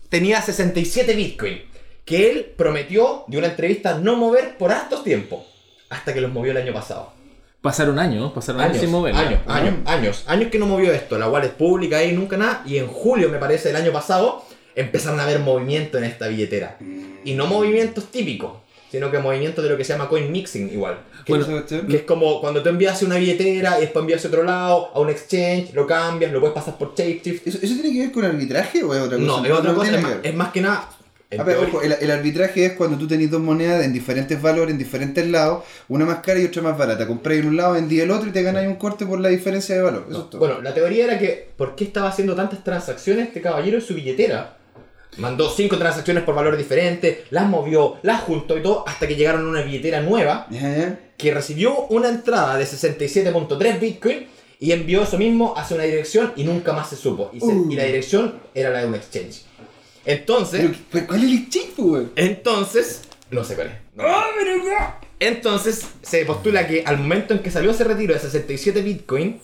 [0.08, 1.60] tenía 67 bitcoins.
[2.04, 5.44] Que él prometió de una entrevista no mover por hartos tiempos.
[5.90, 7.12] Hasta que los movió el año pasado.
[7.60, 9.14] Pasaron años, pasaron años, Años, sin mover.
[9.14, 11.18] años, años, años, años que no movió esto.
[11.18, 12.62] La wallet pública ahí nunca nada.
[12.66, 14.42] Y en julio, me parece, del año pasado,
[14.74, 16.78] empezaron a haber movimiento en esta billetera.
[17.22, 18.52] Y no movimientos típicos,
[18.90, 21.00] sino que movimientos de lo que se llama coin mixing igual.
[21.26, 21.86] Que, Bueno, ¿Esa cuestión?
[21.86, 24.98] que es como cuando tú envías una billetera y después envías a otro lado, a
[25.00, 27.46] un exchange, lo cambias, lo puedes pasar por Shapeshift.
[27.46, 29.26] ¿Eso, ¿Eso tiene que ver con arbitraje o es otra cosa?
[29.28, 30.88] No, es otra cosa, es más, es más que nada.
[31.30, 34.40] En A ver, ojo, el, el arbitraje es cuando tú tenés dos monedas en diferentes
[34.42, 37.06] valores, en diferentes lados, una más cara y otra más barata.
[37.06, 39.76] Compré en un lado, vendí el otro y te ganas un corte por la diferencia
[39.76, 40.06] de valor.
[40.10, 40.38] Eso es todo.
[40.40, 43.94] Bueno, la teoría era que, ¿por qué estaba haciendo tantas transacciones este caballero en su
[43.94, 44.56] billetera?
[45.18, 49.44] Mandó cinco transacciones por valor diferente, las movió, las juntó y todo, hasta que llegaron
[49.46, 50.46] a una billetera nueva
[51.16, 54.26] que recibió una entrada de 67.3 Bitcoin
[54.58, 57.30] y envió eso mismo hacia una dirección y nunca más se supo.
[57.32, 57.70] Y, se- Uh.
[57.72, 59.42] y la dirección era la de un exchange.
[60.12, 62.12] Entonces, Pero, ¿Cuál es el po, weón?
[62.16, 63.74] entonces, no sé cuál es.
[63.94, 64.04] No.
[64.06, 64.98] ¡Ah, pero ya!
[65.18, 69.40] Entonces se postula que al momento en que salió ese retiro de 67 Bitcoin,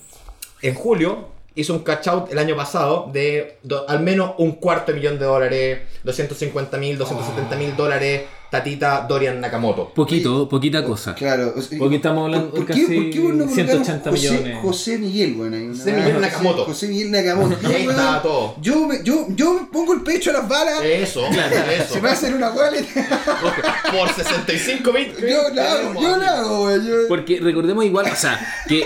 [0.63, 4.93] en julio hizo un cash out el año pasado de do- al menos un cuarto
[4.93, 9.91] de millón de dólares, 250 mil, 270 mil dólares, Tatita Dorian Nakamoto.
[9.93, 11.15] Poquito, poquita cosa.
[11.15, 11.53] Claro.
[11.57, 13.55] o sea, Porque estamos hablando ¿por, por casi qué, por qué no colocaron
[13.85, 14.59] 180 José, millones?
[14.63, 16.65] José Miguel, bueno, ahí, una- José Miguel José- Nakamoto.
[16.65, 17.57] José Miguel Nakamoto.
[17.63, 18.55] Y ahí Yo, estaba weón, todo.
[18.61, 20.81] Yo, me- yo, yo me pongo el pecho a las balas.
[20.85, 21.27] Eso,
[21.77, 21.95] eso.
[21.95, 22.87] Se va a hacer una wallet.
[23.93, 25.27] Por 65 Bitcoin.
[25.29, 26.69] yo la hago, yo la hago,
[27.09, 28.85] Porque recordemos igual, o sea, que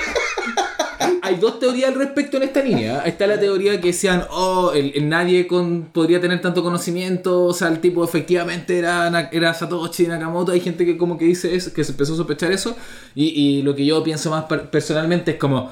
[1.31, 3.01] hay dos teorías al respecto en esta línea.
[3.07, 7.69] Está la teoría que decían, oh, el, nadie con, podría tener tanto conocimiento, o sea,
[7.69, 10.53] el tipo efectivamente era, era Satoshi Nakamoto.
[10.53, 12.77] Hay gente que como que dice eso, que se empezó a sospechar eso.
[13.15, 15.71] Y, lo que yo pienso más per- personalmente es como...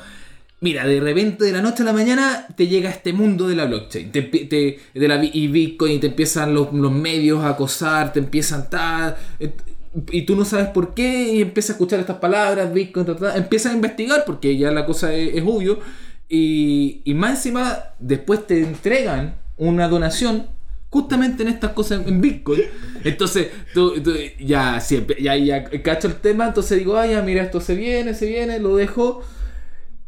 [0.61, 3.66] Mira, de repente de la noche a la mañana te llega este mundo de la
[3.66, 8.12] blockchain, te, te- de la y Bitcoin y te empiezan los, los medios a acosar,
[8.12, 9.16] te empiezan tal,
[10.11, 13.74] y tú no sabes por qué y empiezas a escuchar estas palabras, Bitcoin, empiezas a
[13.74, 15.78] investigar porque ya la cosa es, es obvio
[16.28, 20.46] y, y más encima después te entregan una donación
[20.90, 22.62] justamente en estas cosas en Bitcoin.
[23.04, 23.94] Entonces, tú,
[24.40, 24.78] ya,
[25.20, 28.58] ya, ya cacho el tema, entonces digo, ah, ya, mira, esto se viene, se viene,
[28.58, 29.22] lo dejo.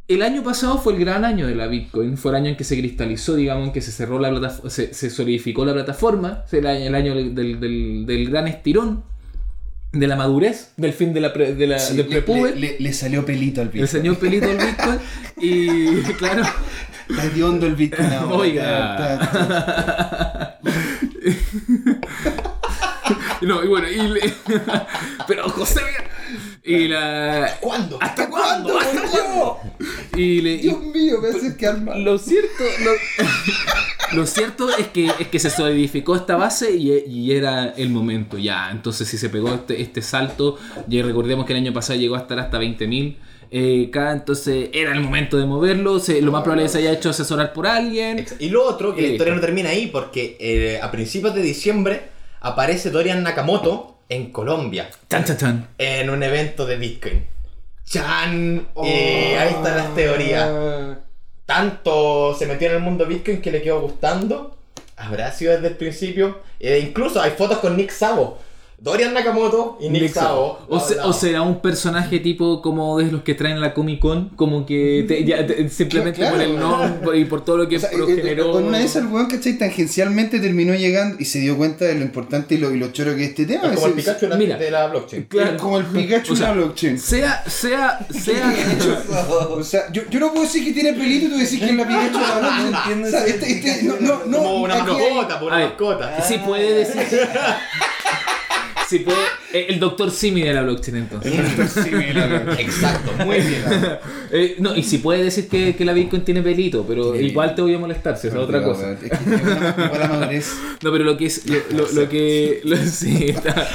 [0.09, 2.65] El año pasado fue el gran año de la Bitcoin, fue el año en que
[2.65, 6.67] se cristalizó, digamos, en que se cerró la plataforma, se, se solidificó la plataforma, el
[6.67, 9.05] año, el año del, del- del gran estirón,
[9.93, 12.73] de la madurez, del fin de la, pre- de la, Sí, del le, prepuber, le-
[12.73, 13.89] le- le salió pelito al Bitcoin.
[13.89, 14.99] señor pelito del Bitcoin,
[15.41, 16.43] y claro,
[17.09, 18.35] Está hediondo el Bitcoin ahora.
[18.37, 18.95] Oiga.
[18.95, 20.59] Está- está-
[23.43, 24.35] no, y bueno, y le-
[25.27, 25.81] pero José,
[26.65, 27.57] y la...
[27.61, 27.99] ¿Cuándo?
[28.01, 28.79] ¿Hasta ¿Cuándo?
[28.79, 29.59] ¿Hasta cuándo?
[30.17, 32.03] Y le, y- Dios mío, me hace quedar mal.
[32.05, 32.91] Lo cierto, lo,
[34.21, 38.37] lo cierto es que, es que se solidificó esta base y, y era el momento
[38.39, 38.71] ya.
[38.71, 42.21] Entonces, si se pegó este, este salto, y recordemos que el año pasado llegó a
[42.21, 43.17] estar hasta 20.000,
[43.53, 45.99] eh, K, entonces era el momento de moverlo.
[45.99, 48.25] se- lo más probable es que se haya hecho asesorar por alguien.
[48.39, 51.43] Y lo otro, que la Y historia no termina ahí, porque eh, a principios de
[51.43, 52.03] diciembre
[52.41, 55.69] aparece Dorian Nakamoto en Colombia, Chan, chan, chan.
[55.79, 57.27] en un evento de Bitcoin.
[57.85, 58.69] ¡Chan!
[58.83, 60.51] Y ahí están las teorías.
[61.47, 64.59] Tanto se metió en el mundo Bitcoin que le quedó gustando.
[64.97, 66.41] Habrá sido desde el principio.
[66.59, 68.39] E incluso hay fotos con Nick Sabo.
[68.83, 70.17] Dorian Nakamoto y Nick.
[70.17, 74.01] O, se- o será un personaje tipo como de los que traen a la Comic
[74.01, 77.69] Con, como que te- ya te- simplemente Claro, por el nombre y por todo lo
[77.69, 78.53] que O sea, eh, eh, generó.
[78.53, 79.59] Con una de esas, el weón, ¿cachai?
[79.59, 83.15] Tangencialmente terminó llegando y se dio cuenta de lo importante y lo, y lo choro
[83.15, 83.67] que es este tema.
[83.69, 84.57] Es como el Pikachu de la, Mira.
[84.57, 85.25] de la blockchain.
[85.25, 85.57] Claro.
[85.59, 86.99] como el Pikachu O sea, de la blockchain.
[86.99, 88.51] Sea, sea, sea.
[89.51, 91.75] O sea, yo, yo no puedo decir que tiene pelito y tú decís que es
[91.77, 92.75] la Pikachu de la blockchain.
[92.75, 96.23] entiendo O sea, ese este- este- no, no, no, como una mascota, por una mascota.
[96.23, 97.03] Si puede decir.
[98.91, 99.19] si puede.
[99.53, 101.33] eh, El doctor Simi de la blockchain, entonces.
[102.59, 103.63] Exacto, muy bien.
[104.33, 107.63] Eh, no, y si puede decir que, que la Bitcoin tiene pelito, pero igual te
[107.63, 108.93] voy a molestar, si es otra cosa.
[108.93, 110.53] Es que tiene una buena madurez.
[110.83, 111.47] No, pero lo que es.
[111.51, 112.61] Lo, lo- lo que.
[112.63, 113.67] lo- sí, está-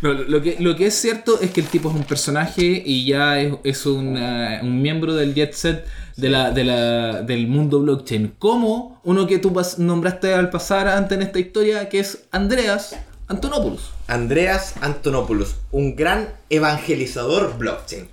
[0.00, 3.04] no, lo, que, lo que es cierto es que el tipo es un personaje y
[3.04, 5.84] ya es, es una- un miembro del jet set
[6.16, 8.32] de la, de la, del mundo blockchain.
[8.38, 12.96] Como uno que tú pas- nombraste al pasar antes en esta historia, que es Andreas
[13.28, 13.90] Antonopoulos.
[14.10, 18.08] Andreas Antonopoulos, un gran evangelizador blockchain.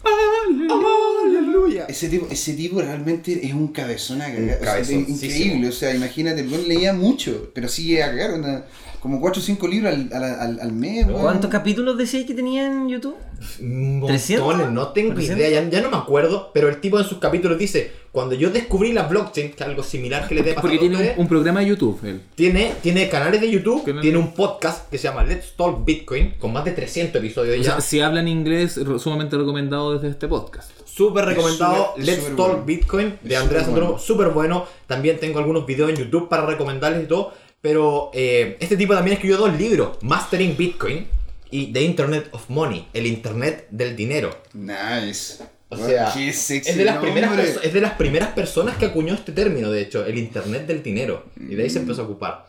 [1.25, 1.86] Aleluya.
[1.89, 4.39] Ese tipo, ese tipo realmente es un cabezón a cagar.
[4.41, 5.15] Un O sea, cabezoncísimo.
[5.33, 5.67] increíble.
[5.69, 8.31] O sea, imagínate, el leía mucho, pero sigue a cagar.
[8.31, 8.67] onda,
[9.08, 11.22] como 4 o 5 libros al, al, al, al mes, weón.
[11.22, 13.15] ¿Cuántos capítulos decías que tenía en YouTube?
[13.62, 14.72] Montones, 300?
[14.72, 15.38] no tengo 300?
[15.48, 18.50] idea, ya, ya no me acuerdo, pero el tipo en sus capítulos dice, cuando yo
[18.50, 21.28] descubrí la blockchain, que es algo similar que le dé Porque tiene un, ustedes, un
[21.28, 22.00] programa de YouTube.
[22.04, 22.22] él.
[22.36, 26.52] tiene, tiene canales de YouTube, tiene un podcast que se llama Let's Talk Bitcoin, con
[26.54, 27.72] más de 300 episodios O ya.
[27.74, 30.72] sea, si hablan inglés, sumamente recomendado desde este podcast.
[30.86, 32.63] Súper recomendado, Let's Talk bueno.
[32.65, 34.00] Bitcoin de súper Antonopoulos, bueno.
[34.00, 34.65] súper bueno.
[34.88, 37.34] También tengo algunos videos en YouTube para recomendarles y todo.
[37.62, 41.08] Pero eh, este tipo también escribió dos libros, Mastering Bitcoin
[41.50, 44.36] y The Internet of Money, el Internet del dinero.
[44.54, 45.43] Nice.
[45.70, 49.13] O sea, qué sexy es de, las primeras es de las primeras personas que acuñó
[49.13, 51.26] este término, de hecho, el Internet del dinero.
[51.38, 52.46] Y de ahí se empezó a ocupar.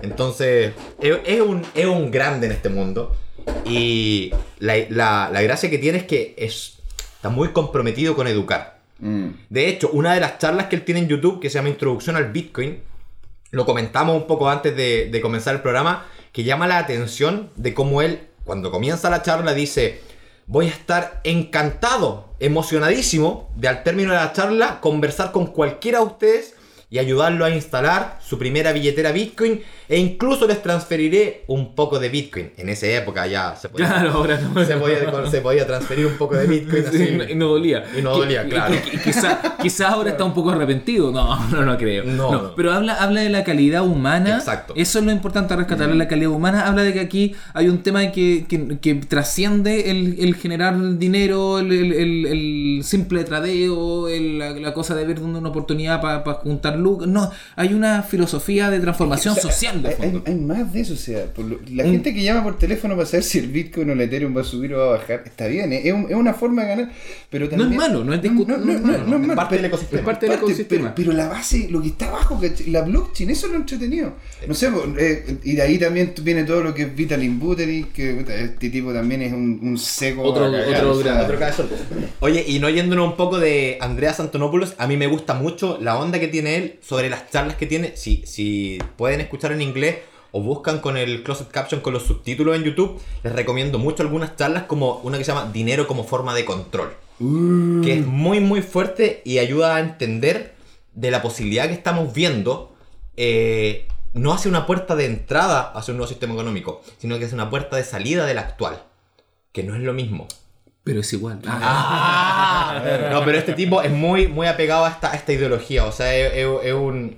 [0.00, 3.14] Entonces, es, es un, es un grande en este mundo.
[3.66, 6.78] Y la, la- la gracia que tiene es que es,
[7.16, 8.78] está muy comprometido con educar.
[9.00, 9.28] Mm.
[9.50, 12.16] De hecho, una de las charlas que él tiene en YouTube, que se llama Introducción
[12.16, 12.78] al Bitcoin,
[13.52, 18.02] lo comentamos un poco antes de, comenzar el programa, que llama la atención de cómo
[18.02, 20.00] él, cuando comienza la charla, dice,
[20.46, 26.06] voy a estar encantado, emocionadísimo de al término de la charla conversar con cualquiera de
[26.06, 26.56] ustedes
[26.92, 32.10] y ayudarlo a instalar su primera billetera Bitcoin e incluso les transferiré un poco de
[32.10, 32.50] Bitcoin.
[32.58, 34.62] En esa época ya se podía, Claro, ahora no.
[34.64, 36.84] se podía, se podía transferir un poco de Bitcoin.
[36.88, 36.98] así.
[36.98, 37.82] Sí, y no- dolía.
[37.98, 38.74] Y no dolía, claro.
[38.74, 41.10] qui- Quizá, ahora está un poco arrepentido.
[41.10, 42.04] No, no, no creo.
[42.04, 42.54] No, No.
[42.54, 44.36] Pero habla, habla de la calidad humana.
[44.36, 44.74] Exacto.
[44.76, 46.66] Eso es lo importante a rescatar, la calidad humana.
[46.66, 51.58] Habla de que aquí hay un tema que, que, que trasciende el, el generar dinero,
[51.58, 56.22] el, el- el- simple tradeo, el- la, la cosa de ver dónde una oportunidad para
[56.34, 57.08] juntar lucas.
[57.08, 60.22] No, hay una filosofía de transformación O sea, social de hay, fondo.
[60.26, 62.58] hay- hay más de eso, o sea, por lo- la Un- gente que llama por
[62.58, 64.98] teléfono para saber si el Bitcoin o el Ethereum va a subir o va a
[64.98, 65.82] bajar, está bien, ¿eh?
[65.84, 66.92] es, un- es una forma de ganar,
[67.30, 67.72] pero también...
[67.72, 69.74] es malo, no es discu- no, no, no no, malo, no es parte del pero-
[69.76, 70.00] ecosistema.
[70.00, 70.94] Es parte del ecosistema.
[70.94, 74.14] Pero, pero la base, lo que está abajo, la blockchain, eso es lo entretenido.
[74.46, 78.14] No sé, eh, y de ahí también viene todo lo que es Vitaly Buterin, que
[78.14, 80.22] puta, este tipo también es un, un seco.
[80.22, 81.68] Otro- cagar, otro o sea, gran- Otro caso.
[82.20, 85.98] Oye, y no yéndonos un poco de Andreas Antonopoulos, a mí me gusta mucho la
[85.98, 87.96] onda que tiene él sobre las charlas que tiene.
[87.96, 89.96] Si, si pueden escuchar en inglés
[90.30, 94.36] o buscan con el closed caption con los subtítulos en YouTube, les recomiendo mucho algunas
[94.36, 96.94] charlas como una que se llama Dinero como forma de control.
[97.84, 100.54] Que es muy muy fuerte y ayuda a entender
[100.94, 102.74] de la posibilidad que estamos viendo.
[103.16, 107.32] eh, no hace una puerta de entrada hacia un nuevo sistema económico, sino que es
[107.32, 108.82] una puerta de salida del actual.
[109.52, 110.28] Que no es lo mismo.
[110.84, 111.38] Pero es igual.
[111.46, 115.84] Ah, no, pero este tipo es muy, muy apegado a esta, a esta ideología.
[115.84, 117.16] O sea, es, es- es un,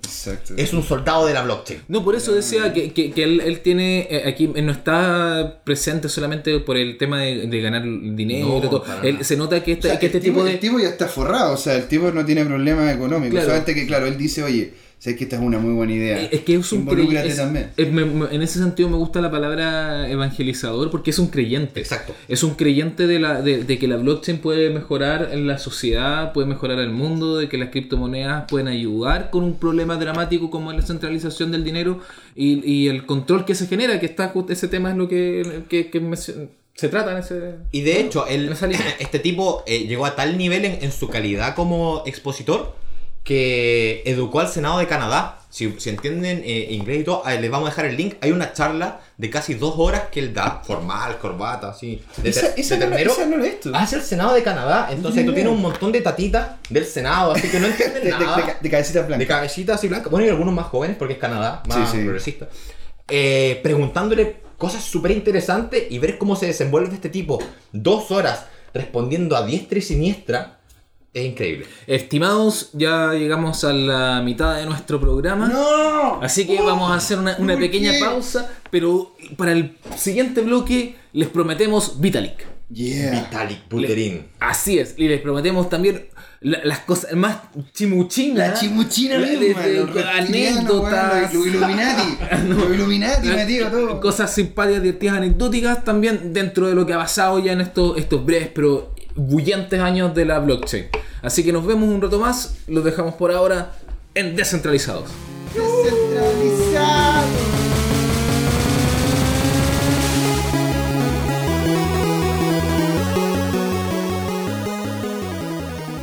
[0.57, 1.81] es un soldado de la blockchain.
[1.89, 6.09] No, por eso decía que, que- que él, él tiene eh, aquí no está presente
[6.11, 8.49] solamente por el tema de, de ganar dinero.
[8.49, 8.85] No, y todo.
[9.03, 10.79] Él, se nota que este, O sea, que este el, tipo, tipo el de tipo
[10.79, 13.31] ya está forrado, o sea, el tipo no tiene problemas económicos.
[13.31, 13.47] Claro.
[13.47, 16.19] Solamente que, claro, él dice, oye, sé que esta es una muy buena idea.
[16.23, 17.71] es que es un Involúcrate crey- es- también.
[17.77, 21.79] es- me- me- en ese sentido me gusta la palabra evangelizador porque es un creyente.
[21.81, 22.15] Exacto.
[22.27, 26.33] Es un creyente de, la, de, de que la blockchain puede mejorar en la sociedad,
[26.33, 30.71] puede mejorar el mundo, de que las criptomonedas pueden ayudar con un problema dramático como
[30.73, 32.01] es la centralización del dinero
[32.35, 35.91] y, y el control que se genera, que está ese tema es lo que, que,
[36.75, 37.55] se trata en ese...
[37.73, 38.49] Y de hecho, el-
[39.01, 42.75] este tipo eh, llegó a tal nivel en, en su calidad como expositor
[43.25, 45.39] que educó al Senado de Canadá.
[45.49, 48.17] Si, si entienden eh, inglés y todo, les vamos a dejar el link.
[48.21, 52.41] Hay una charla de casi dos horas que él da, formal, corbata, así, de, Esa,
[52.41, 53.13] ter- esa de no, ternero.
[53.13, 53.79] esa no.
[53.79, 54.89] Hacia el Senado de Canadá.
[54.91, 58.11] Entonces tú tienes un montón de tatitas del Senado, así que no De, entienden de,
[58.11, 58.37] nada.
[58.37, 60.11] de, ca- de cabecita De cabecitas así blancas.
[60.11, 62.03] Bueno, y algunos más jóvenes porque es Canadá, más Sí, sí.
[62.03, 62.49] progresista.
[63.09, 67.39] Eh, preguntándole cosas súper interesantes y ver cómo se desenvuelve este tipo
[67.71, 70.59] dos horas respondiendo a diestra y siniestra
[71.15, 71.67] es increíble.
[71.87, 75.47] Estimados, ya llegamos a la mitad de nuestro programa.
[75.49, 76.21] ¡No!
[76.21, 78.01] Así que vamos a hacer una, una ¿por pequeña qué?
[78.01, 82.45] pausa, pero para el siguiente bloque les prometemos Vitalik.
[82.71, 83.13] Yeah.
[83.13, 84.27] Vitalik Buterin.
[84.41, 86.07] Así es, y les prometemos también
[86.41, 87.37] la- las cosas más
[87.73, 88.49] chimuchinas.
[88.49, 91.33] La chimuchina La- misma, de- anécdotas.
[91.33, 92.19] weón, los Illuminati.
[92.49, 94.01] Los Illuminati, metido todo.
[94.01, 98.25] Cosas simpáticas, divertidas, anecdóticas también dentro de lo que ha pasado ya en estos, estos
[98.25, 100.89] breves pero bullantes años de la blockchain.
[101.23, 103.73] Así que nos vemos un rato más, los dejamos por ahora
[104.15, 105.11] en Descentralizados.
[105.55, 107.27] Descentralizado.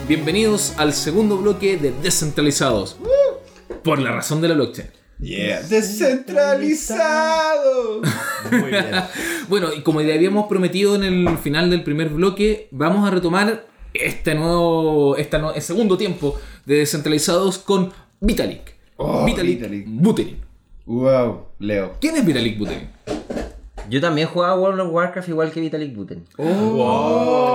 [0.08, 2.98] Bienvenidos al segundo bloque de Descentralizados.
[3.84, 5.01] Por la razón de la blockchain.
[5.22, 5.62] Yeah.
[5.62, 8.02] Descentralizado.
[8.52, 8.86] Muy bien.
[9.48, 13.66] Bueno, y como ya habíamos prometido en el final del primer bloque, vamos a retomar
[13.94, 18.76] este nuevo, este segundo tiempo de Descentralizados con Vitalik.
[18.96, 19.86] Oh, Vitalik, Vitalik.
[19.88, 20.38] Buterin.
[20.86, 21.98] Wow, Leo.
[22.00, 22.88] ¿Quién es Vitalik Buterin?
[23.92, 26.24] Yo también jugaba World of Warcraft igual que Vitalik Buterin.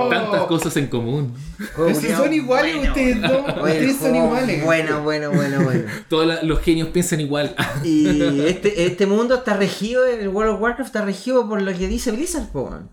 [0.09, 1.33] Tantas cosas en común.
[1.75, 2.91] Pero si culiao son iguales bueno.
[2.91, 3.41] ustedes dos.
[3.57, 4.63] Ustedes son iguales.
[4.63, 5.83] Bueno, bueno, bueno, bueno.
[6.09, 7.55] Todos la- los genios piensan igual.
[7.83, 11.87] Y este, este mundo está regido, el World of Warcraft está regido por lo que
[11.87, 12.47] dice Blizzard,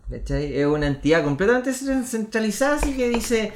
[0.09, 0.57] ¿cachai?
[0.57, 3.51] Es una entidad completamente centralizada, así que dice,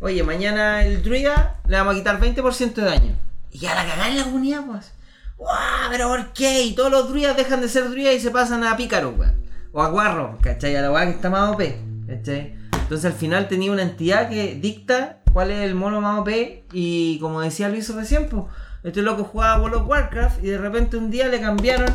[0.00, 3.12] oye, mañana el druida le vamos a quitar 20% de daño.
[3.52, 4.90] Y ya la cagada en la comunidad, pues.
[5.36, 5.90] ¡Guau!
[5.90, 6.62] ¿Pero por qué?
[6.62, 9.44] Y todos los druidas dejan de ser druidas y se pasan a pícaro, weón.
[9.72, 10.76] O a guarro, ¿cachai?
[10.76, 11.62] A la weá que está más OP,
[12.06, 12.54] ¿cachai?
[12.72, 16.28] Entonces al final tenía una entidad que dicta cuál es el mono más OP
[16.72, 18.44] y como decía Luis recién, pues,
[18.84, 21.88] este loco jugaba World of Warcraft y de repente un día le cambiaron,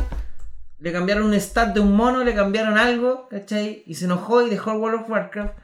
[0.78, 3.84] le cambiaron un stat de un mono, le cambiaron algo, ¿cachai?
[3.86, 5.54] Y se enojó y dejó el World of Warcraft.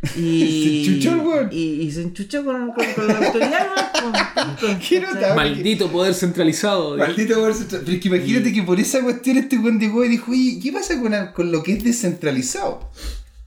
[0.16, 1.48] Y, Se enchuchó el weón.
[1.50, 3.66] y, y se enchuchó con, con, con la autoridad.
[5.36, 6.96] Maldito poder centralizado.
[6.96, 10.08] Maldito poder central- Pero es que imagínate que por esa cuestión este weón llegó y
[10.08, 12.90] dijo, oye, ¿qué pasa con, con lo que es descentralizado?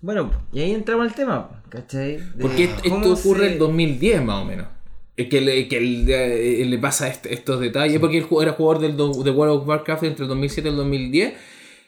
[0.01, 2.17] Bueno, y ahí entramos al tema, ¿cachai?
[2.17, 4.67] De Porque esto, ocurre se- en 2010 más o menos.
[5.17, 7.99] Es que le, que el- eh, le pasa este- estos detalles.
[7.99, 11.33] Porque él era jugador del, de World of Warcraft entre el 2007 y el 2010.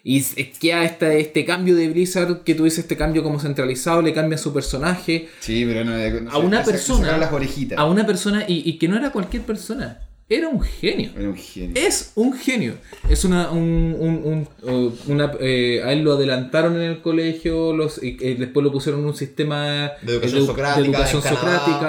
[0.06, 3.39] Y es- es que este, este cambio de Blizzard, que tú dices, este cambio como
[3.39, 7.00] centralizado, le cambia su personaje Sí, pero no, no a una persona.
[7.00, 7.80] sacaron las orejitas.
[7.80, 10.02] A una persona y, y que no era cualquier persona.
[10.30, 11.12] Era un genio.
[11.18, 11.72] Era un genio.
[11.76, 12.76] Es un genio.
[13.10, 13.52] Es una.
[13.52, 18.18] Un, un- un- uh, una eh, a él lo adelantaron en el colegio, los, y,
[18.22, 21.24] eh, después lo pusieron en un sistema De educación edu- socrática educación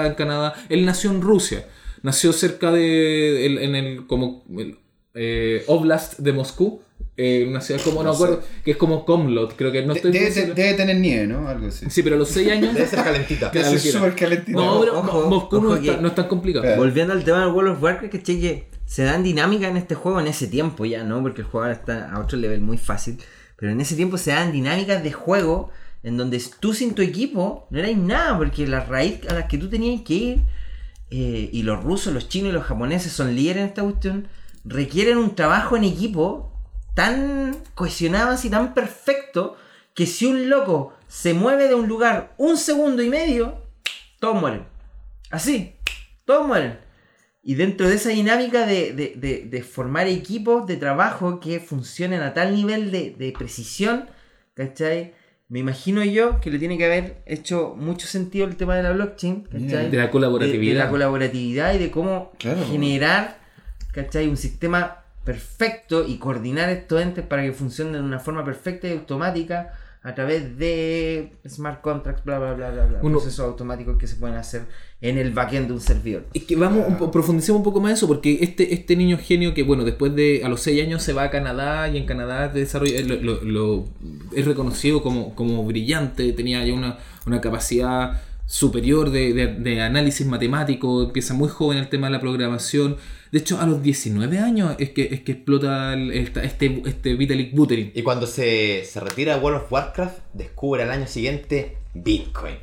[0.05, 0.53] en Canadá.
[0.69, 0.79] en.
[0.79, 1.65] Él nació en Rusia.
[2.03, 3.45] Nació cerca de.
[3.45, 4.05] el- en el.
[4.05, 4.43] como.
[4.57, 4.77] el,
[5.15, 6.81] eh, Oblast de Moscú.
[7.17, 8.03] Eh, una ciudad como.
[8.03, 8.23] No, No me sé.
[8.23, 8.43] acuerdo.
[8.63, 9.55] Que es como Komlot.
[9.55, 10.11] Creo que no estoy.
[10.11, 11.47] debe, debe tener nieve, ¿no?
[11.47, 11.89] Algo así.
[11.89, 12.73] Sí, pero a los 6 años.
[12.73, 13.51] Debe ser calentita.
[13.53, 13.99] Es quiera.
[13.99, 14.57] súper calentito.
[14.59, 16.75] No, pero Ojo, Moscú no, está- no es tan complicado.
[16.75, 20.19] Volviendo al tema del World of Warcraft, que que se dan dinámicas en este juego
[20.19, 21.21] en ese tiempo ya, ¿no?
[21.21, 23.17] Porque el juego ahora está a otro nivel muy fácil.
[23.57, 25.69] Pero en ese tiempo se dan dinámicas de juego
[26.03, 29.57] en donde tú sin tu equipo no erais nada, porque la raíz a las que
[29.57, 30.39] tú tenías que ir,
[31.09, 34.27] eh, y los rusos, los chinos y los japoneses son líderes en esta cuestión,
[34.65, 36.51] requieren un trabajo en equipo
[36.95, 39.55] tan cohesionado así, tan perfecto,
[39.93, 43.61] que si un loco se mueve de un lugar un segundo y medio,
[44.19, 44.63] todos mueren.
[45.29, 45.75] Así,
[46.25, 46.79] todos mueren.
[47.43, 52.21] Y dentro de esa dinámica de, de- de- de formar equipos de trabajo que funcionen
[52.21, 54.09] a tal nivel de, de precisión,
[54.55, 55.13] ¿cachai?
[55.47, 58.93] Me imagino yo que le tiene que haber hecho mucho sentido el tema de la
[58.93, 59.91] blockchain, ¿cachai?
[59.91, 60.59] De la colaboratividad.
[60.73, 62.65] De, de la colaboratividad y de cómo Claro.
[62.67, 63.37] generar,
[63.91, 64.27] ¿cachai?
[64.27, 68.91] Un sistema perfecto y coordinar estos entes para que funcionen de una forma perfecta y
[68.93, 72.99] automática a través de smart contracts, bla, bla, bla, bla, bla.
[73.01, 74.61] Uno- Procesos automáticos que se pueden hacer
[75.01, 76.25] en el backend de un servidor.
[76.35, 79.63] Es que vamos, un profundicemos un poco más eso, porque este, este niño genio que,
[79.63, 83.01] bueno, después de, a los 6 años se va a Canadá y en Canadá desarrolla,
[83.01, 83.85] lo, lo- lo-
[84.35, 90.27] es reconocido como, como brillante, tenía ya una, una capacidad superior de, de- de análisis
[90.27, 92.97] matemático, empieza muy joven el tema de la programación,
[93.35, 97.53] De hecho, a los 19 años es que, es que explota el- este, este Vitalik
[97.53, 97.91] Buterin.
[97.93, 102.55] Y cuando se, se retira de World of Warcraft, descubre al año siguiente Bitcoin.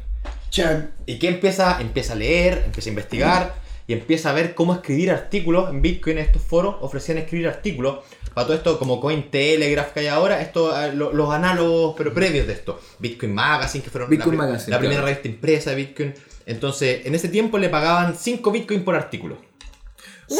[0.48, 0.92] Chan.
[1.04, 1.78] ¿Y qué empieza?
[1.78, 3.54] Empieza a leer, empieza a investigar
[3.86, 6.16] y empieza a ver cómo escribir artículos en Bitcoin.
[6.16, 7.98] En estos foros ofrecían escribir artículos.
[8.32, 12.46] Para todo esto, como Cointelegraph que hay ahora, esto, eh, lo- los análogos, pero previos
[12.46, 12.80] de esto.
[12.98, 15.06] Bitcoin Magazine, que fueron Bitcoin la, pri- Magazine, la primera claro.
[15.08, 16.14] revista impresa de Bitcoin.
[16.46, 19.36] Entonces, en ese tiempo le pagaban 5 Bitcoin por artículo.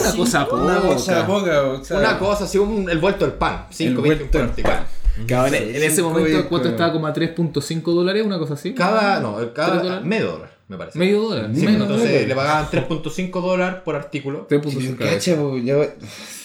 [0.00, 0.94] Una cosa Una poca.
[0.94, 3.66] cosa poca, o sea, Una cosa así, un- el vuelto del pan.
[3.70, 4.74] 5 El Bitcoin vuelto por del artículo.
[4.74, 4.86] pan.
[5.26, 6.48] Cabrón, en ese Cinco momento.
[6.48, 6.92] ¿cuánto estaba?
[6.92, 8.72] Como a 3.5 dólares, una cosa así.
[8.74, 10.98] Cada, no, ¿Tres cada medio dólar, me parece.
[10.98, 11.50] Medio dólar.
[11.54, 12.28] Sí, menos entonces dólar.
[12.28, 14.46] le pagaban 3.5 dólares por artículo.
[14.48, 15.94] 3.5 Pero, cacha, po, ya-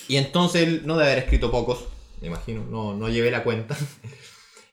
[0.10, 1.86] Y entonces él no debe haber escrito pocos,
[2.22, 3.76] me imagino, no, no llevé la cuenta.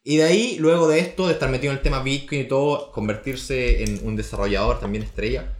[0.06, 2.92] Y de ahí, luego de esto, de estar metido en el tema Bitcoin y todo,
[2.92, 5.54] convertirse en un desarrollador también estrella,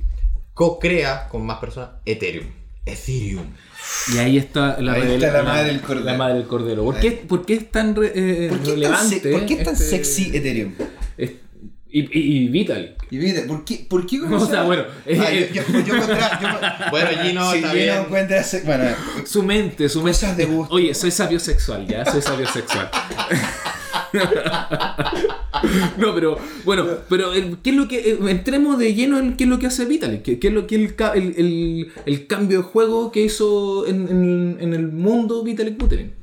[0.52, 2.46] co-crea con más personas Ethereum.
[2.86, 3.46] Ethereum.
[4.14, 6.04] Y ahí está la, Ahí revela- está la madre del cordero.
[6.06, 6.84] La madre del cordero.
[6.84, 9.20] ¿Por qué, por qué es tan re- eh, ¿Por qué, tan, relevante?
[9.20, 10.72] se- ¿por qué tan este- sexy Ethereum?
[11.16, 11.30] es-
[11.90, 12.90] y, y, y Vitalik.
[13.10, 16.40] Y mira, ¿por qué, por qué O sea, bueno, Ah, eh, yo, yo, yo contra-
[16.40, 18.84] yo- Bueno, Gino, si Gino encuentra bueno,
[19.26, 20.18] Su mente, su mente.
[20.18, 20.74] Cosas de gusto.
[20.74, 22.90] Oye, soy sabio sexual, ya, soy sabio sexual.
[25.98, 28.10] no, pero bueno, pero el- ¿qué es lo que.
[28.10, 30.22] eh, entremos de lleno en qué es lo que hace Vitalik?
[30.22, 34.58] ¿Qué, es lo que el, ca- el, el- el cambio de juego que hizo en,
[34.74, 36.14] el mundo Vitalik Buterin?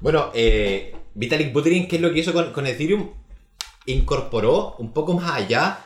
[0.00, 3.10] Bueno, eh, Vitalik Buterin, ¿qué es lo que hizo con, Ethereum?
[3.86, 5.78] Incorporó un poco más allá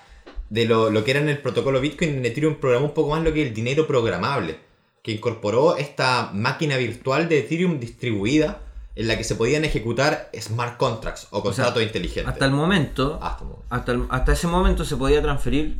[0.48, 2.10] de lo, lo que era en el protocolo Bitcoin.
[2.18, 4.56] En Ethereum programó un poco más lo que el dinero programable.
[5.02, 8.62] Que incorporó esta máquina virtual de Ethereum distribuida
[9.00, 12.32] en la que se podían ejecutar smart contracts o contratos inteligentes.
[12.32, 13.66] Hasta el momento, Hasta el momento.
[13.70, 15.78] hasta, el- hasta ese momento se podía transferir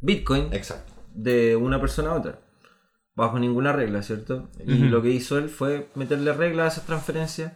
[0.00, 0.92] Bitcoin Exacto.
[1.14, 2.38] de una persona a otra.
[3.14, 4.48] Bajo ninguna regla, ¿cierto?
[4.66, 7.52] Y lo que hizo él fue meterle reglas a esas transferencias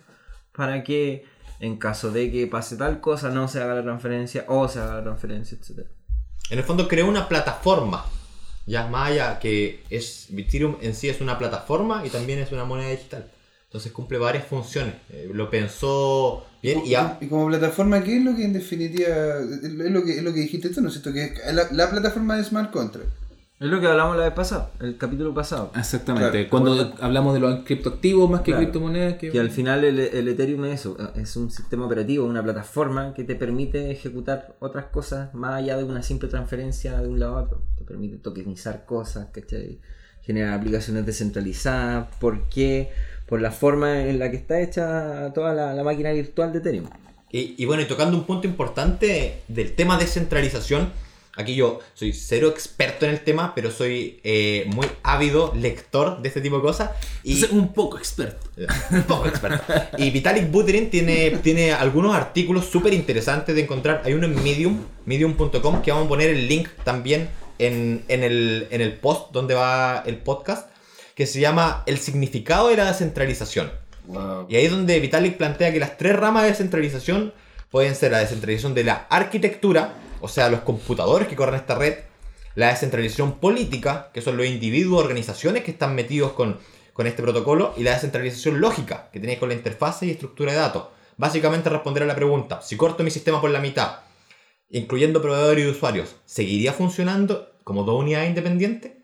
[0.55, 1.25] para que
[1.61, 4.97] en caso de que pase tal cosa no se haga la transferencia o se haga
[4.97, 5.87] la transferencia, etc.
[6.51, 8.05] En el fondo creó una plataforma.
[8.67, 12.65] Ya más allá que es Ethereum en sí es una plataforma y también es una
[12.67, 13.31] moneda digital.
[13.67, 14.95] Entonces cumple varias funciones.
[15.11, 19.09] Eh, lo pensó bien y a- y como plataforma, ¿qué es lo que en definitiva
[19.09, 21.13] es lo que, es lo que dijiste tú, ¿no es cierto?
[21.13, 23.09] Que es la, la plataforma de Smart Contract.
[23.59, 25.73] Es lo que hablamos la vez pasada, el capítulo pasado.
[25.75, 26.31] Exactamente.
[26.31, 26.51] Claro.
[26.51, 28.65] Cuando hablamos de los criptoactivos más que Claro.
[28.65, 29.15] criptomonedas.
[29.15, 29.31] Que...
[29.31, 33.25] Que al final el, el Ethereum es eso, es un sistema operativo, una plataforma que
[33.25, 37.43] te permite ejecutar otras cosas más allá de una simple transferencia de un lado a
[37.45, 37.63] otro.
[37.79, 39.81] Te permite tokenizar cosas, ¿cachai?
[40.21, 42.09] Generar aplicaciones descentralizadas.
[42.21, 42.91] ¿Por qué?
[43.27, 46.87] Por la forma en la que está hecha toda la, la máquina virtual de Ethereum.
[47.31, 50.93] Y, y bueno, y tocando un punto importante del tema descentralización,
[51.37, 56.29] aquí yo soy cero experto en el tema, pero soy eh, muy ávido lector de
[56.29, 56.91] este tipo de cosas.
[57.23, 58.49] Y, Entonces, un poco experto.
[58.91, 59.73] un poco experto.
[59.99, 64.03] Y Vitalik Buterin tiene, tiene algunos artículos súper interesantes de encontrar.
[64.05, 68.67] Hay uno en Medium, medium.com, que vamos a poner el link también en, en el,
[68.71, 70.69] en el post donde va el podcast,
[71.17, 73.73] que se llama El significado de la descentralización.
[74.07, 74.47] Wow.
[74.51, 77.33] Y ahí es donde Vitalik plantea que las tres ramas de descentralización
[77.71, 82.01] pueden ser la descentralización de la arquitectura, o sea, los computadores que corren esta red,
[82.55, 86.59] la descentralización política, que son los individuos, organizaciones que están metidos con,
[86.93, 90.59] con este protocolo, y la descentralización lógica, que tiene con la interfase y estructura de
[90.59, 90.89] datos.
[91.17, 94.01] Básicamente responder a la pregunta, si corto mi sistema por la mitad,
[94.69, 98.96] incluyendo proveedores y usuarios, ¿seguiría funcionando como dos unidades independientes?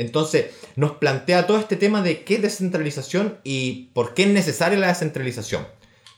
[0.00, 0.46] Entonces,
[0.76, 4.88] nos plantea todo este tema de qué es descentralización y por qué es necesaria la
[4.88, 5.66] descentralización.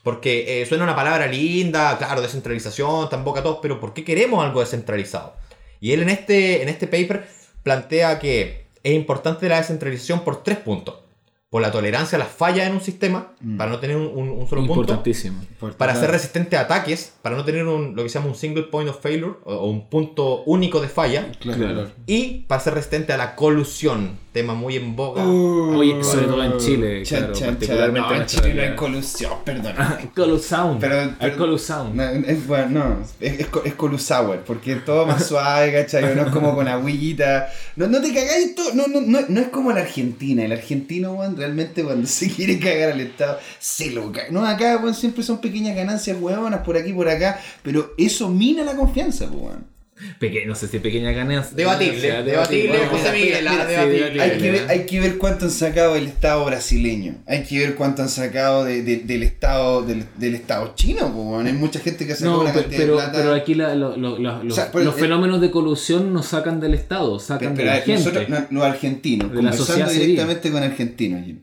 [0.03, 4.05] Porque eh, suena una palabra linda, claro, descentralización, tan boca a todos, pero ¿por qué
[4.05, 5.35] queremos algo descentralizado?
[5.81, 7.27] Y él en este, en este paper
[7.61, 11.02] plantea que es importante la descentralización por tres puntos.
[11.53, 13.27] Por la tolerancia a las fallas en un sistema,
[13.59, 15.39] para no tener un, un- un solo punto Importantísimo.
[15.77, 18.63] para ser resistente a ataques, para no tener un, lo que se llama un single
[18.63, 21.31] point of failure o, o un punto único de falla.
[21.39, 21.91] Claro.
[22.07, 25.23] y para ser resistente a la colusión, tema muy en boga.
[25.25, 27.49] Uh, Oye, sobre todo en Chile, Chan, claro, chan, chan.
[27.55, 28.75] particularmente No, en en Chile no hay Australia.
[28.75, 29.73] colusión, perdón.
[30.15, 30.79] Colusound.
[30.81, 31.95] Pero- Hay pero- Colusound.
[31.95, 33.47] No, es, bueno, no, es, es,
[34.45, 36.15] porque es todo más suave, ¿cachai?
[36.15, 37.47] No es como con agüita.
[37.75, 38.73] No, no te cagáis todo.
[38.73, 40.43] No, no, no, no es como la Argentina.
[40.43, 44.27] El argentino, weón, realmente cuando se quiere cagar al Estado, se lo caga.
[44.31, 47.39] No, acá, weón, siempre son pequeñas ganancias, weonas, por aquí, por acá.
[47.61, 49.72] Pero eso mina la confianza, pues, weón.
[50.19, 51.55] Peque- no sé si pequeña ganancia.
[51.55, 54.03] Debatible, o sea, debatible, Bueno, José mira, Miguel, mira, sí, debatible.
[54.03, 54.73] Hay que, ver, debatible.
[54.73, 57.15] hay que ver cuánto han sacado del Estado brasileño.
[57.27, 61.39] Hay que ver cuánto han sacado de- de- del Estado del, del Estado chino.
[61.39, 63.17] Hay mucha gente que ha sacado No, una pe- cantidad pero, de plata.
[63.17, 66.59] pero aquí la- lo- lo- lo- los, sea, el- los fenómenos de colusión no sacan
[66.59, 67.93] del Estado, sacan Pero, de pero, la gente.
[67.99, 71.39] nosotros, no- los argentinos, De la conversando directamente con argentinos, Jim,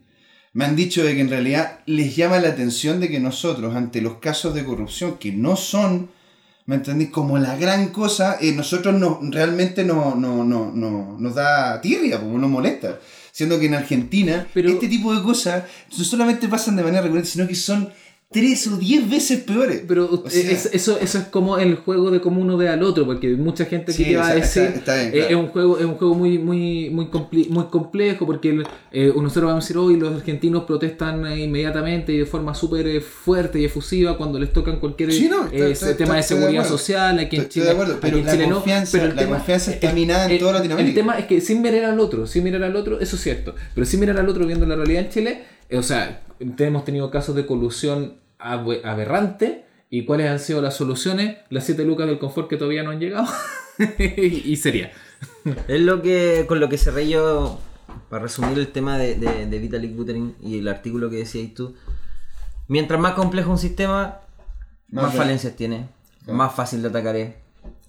[0.52, 4.00] me han dicho de que en realidad les llama la atención de que nosotros, ante
[4.00, 6.10] los casos de corrupción que no son,
[6.70, 7.10] ¿me entendés?
[7.10, 12.20] Como la gran cosa, eh, nosotros no, realmente no, no, no, no- nos da tirria,
[12.20, 13.00] como nos molesta.
[13.32, 15.64] Siendo que en Argentina, Pero- este tipo de cosas
[15.98, 17.90] no solamente pasan de manera recurrente, sino que son
[18.32, 19.82] tres o diez veces peores.
[19.88, 22.82] Pero O sea, es- eso, eso es como el juego de cómo uno ve al
[22.84, 25.28] otro, porque mucha gente Sí, que va o a decir está- está bien, eh, claro.
[25.28, 29.12] es un juego, es un juego muy, muy, muy, compli- muy complejo, porque el- eh,
[29.16, 33.00] nosotros vamos a decir hoy los argentinos protestan eh, inmediatamente y de forma súper eh,
[33.00, 37.36] fuerte y efusiva cuando les tocan cualquier Sí, no, eh, tema de seguridad social, aquí
[37.36, 40.26] en Chile, pero en la Chile no, confianza- pero el la tema- confianza está minada
[40.26, 40.88] en el- toda Latinoamérica.
[40.90, 43.56] El tema es que sin mirar al otro, sin mirar al otro, eso es cierto,
[43.74, 45.42] pero sin mirar al otro viendo la realidad en Chile,
[45.76, 51.38] o sea, hemos tenido casos de colusión abe- aberrante y cuáles han sido las soluciones,
[51.50, 53.26] las siete lucas del confort que todavía no han llegado
[53.98, 54.92] y, sería.
[55.68, 57.58] Es lo que con lo que cerré yo,
[58.08, 61.74] para resumir el tema de, de, de Vitalik Buterin y el artículo que decías tú.
[62.68, 64.20] Mientras más complejo un sistema,
[64.88, 65.88] Más más, falencias tiene,
[66.24, 66.34] Claro.
[66.38, 67.34] más fácil de atacar es,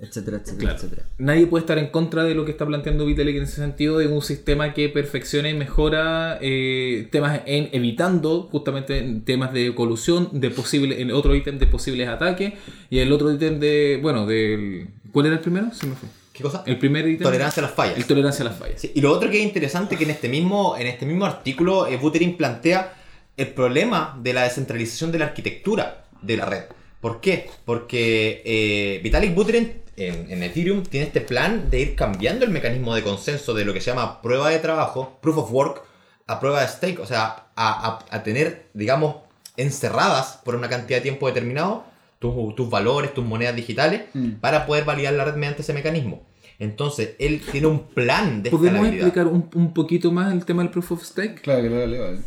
[0.02, 0.76] etcétera, etcétera, Claro.
[0.78, 1.04] etcétera.
[1.20, 4.08] Nadie puede estar en contra de lo que está planteando Vitalik en ese sentido de
[4.08, 10.50] un sistema que perfecciona y mejora eh, temas en evitando justamente temas de colusión, de
[10.50, 12.54] posible, el otro ítem de posibles ataques
[12.90, 15.72] y el otro ítem de, bueno, del ¿cuál era el primero?
[15.74, 16.10] Se me fue.
[16.34, 16.64] ¿Qué cosa?
[16.66, 17.24] El primer ítem.
[17.24, 17.98] Tolerancia a las fallas.
[17.98, 18.82] El tolerancia a las fallas.
[18.82, 21.86] Sí, y lo otro que es interesante que en este mismo, en este mismo artículo
[21.88, 22.94] eh, Buterin plantea
[23.38, 26.64] el problema de la descentralización de la arquitectura de la red.
[27.02, 27.50] ¿Por qué?
[27.66, 29.74] Porque eh, Vitalik Buterin
[30.08, 33.74] en, en Ethereum tiene este plan de ir cambiando el mecanismo de consenso de lo
[33.74, 35.84] que se llama prueba de trabajo, proof of work,
[36.28, 39.16] a prueba de stake, o sea, a, a- a tener, digamos,
[39.58, 41.84] encerradas por una cantidad de tiempo determinado
[42.20, 44.34] tus, tus valores, tus monedas digitales, Mm.
[44.40, 46.24] para poder validar la red mediante ese mecanismo.
[46.60, 50.72] Entonces, él tiene un plan de ¿Podemos explicar un, un poquito más el tema del
[50.72, 51.42] proof of stake?
[51.42, 52.04] Claro que lo leo.
[52.04, 52.20] vale.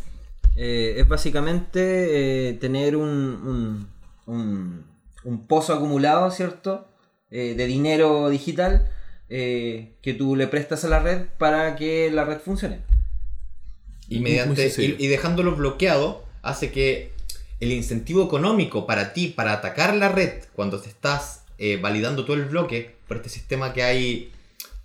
[0.56, 3.88] Eh, es básicamente eh, tener un, un,
[4.26, 4.84] un-
[5.24, 6.88] un pozo acumulado, ¿cierto?
[7.36, 8.88] Eh, de dinero digital
[9.28, 12.78] eh, que tú le prestas a la red para que la red funcione.
[14.08, 17.10] Y, mediante, y, y dejándolo bloqueado hace que
[17.58, 22.36] el incentivo económico para ti, para atacar la red, cuando te estás eh, validando todo
[22.36, 24.32] el bloque por este sistema que hay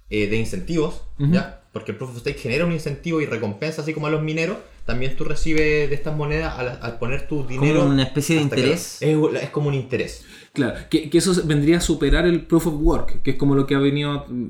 [0.09, 1.03] eh, de incentivos.
[1.19, 1.61] ¿ya?
[1.73, 4.57] Porque el Proof of Stake genera un incentivo y recompensa, así como a los mineros,
[4.89, 7.79] también tú recibes de estas monedas al, al poner tu dinero.
[7.81, 8.97] Como una especie de que- interés.
[9.01, 10.25] Es, es como un interés.
[10.51, 13.65] Claro, que, que eso vendría a superar el proof of work, que es como lo
[13.67, 14.25] que ha venido...
[14.27, 14.49] mm,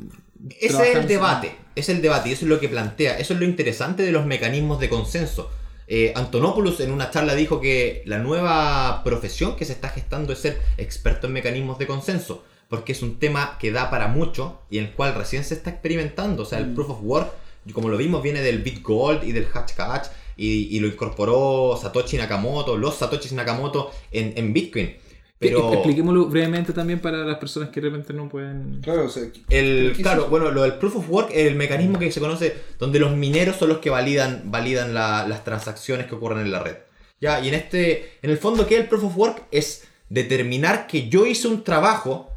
[0.59, 3.39] Ese es el debate, es el debate y eso es lo que plantea, eso es
[3.39, 5.51] lo interesante de los mecanismos de consenso.
[5.91, 10.39] Eh, Antonopoulos en una charla dijo que la nueva profesión que se está gestando es
[10.39, 14.77] ser experto en mecanismos de consenso, porque es un tema que da para mucho y
[14.77, 16.43] en el cual recién se está experimentando.
[16.43, 17.31] O sea, el proof of work,
[17.73, 20.07] como lo vimos, viene del BitGold y del Hashcash
[20.39, 24.95] y, y lo incorporó Satoshi Nakamoto, los Satoshi Nakamoto en, en Bitcoin.
[25.37, 25.71] Pero...
[25.73, 28.81] Expliquémoslo brevemente también para las personas que de repente no pueden...
[28.81, 31.97] Claro, o sea, El, ¿qué claro, bueno, lo del proof of work es el mecanismo
[31.97, 36.15] que se conoce donde los mineros son los que validan, validan la- las transacciones que
[36.15, 36.75] ocurren en la red.
[37.21, 39.43] Ya, y en este, en el fondo, ¿qué es el proof of work?
[39.51, 42.29] Es determinar que yo hice un trabajo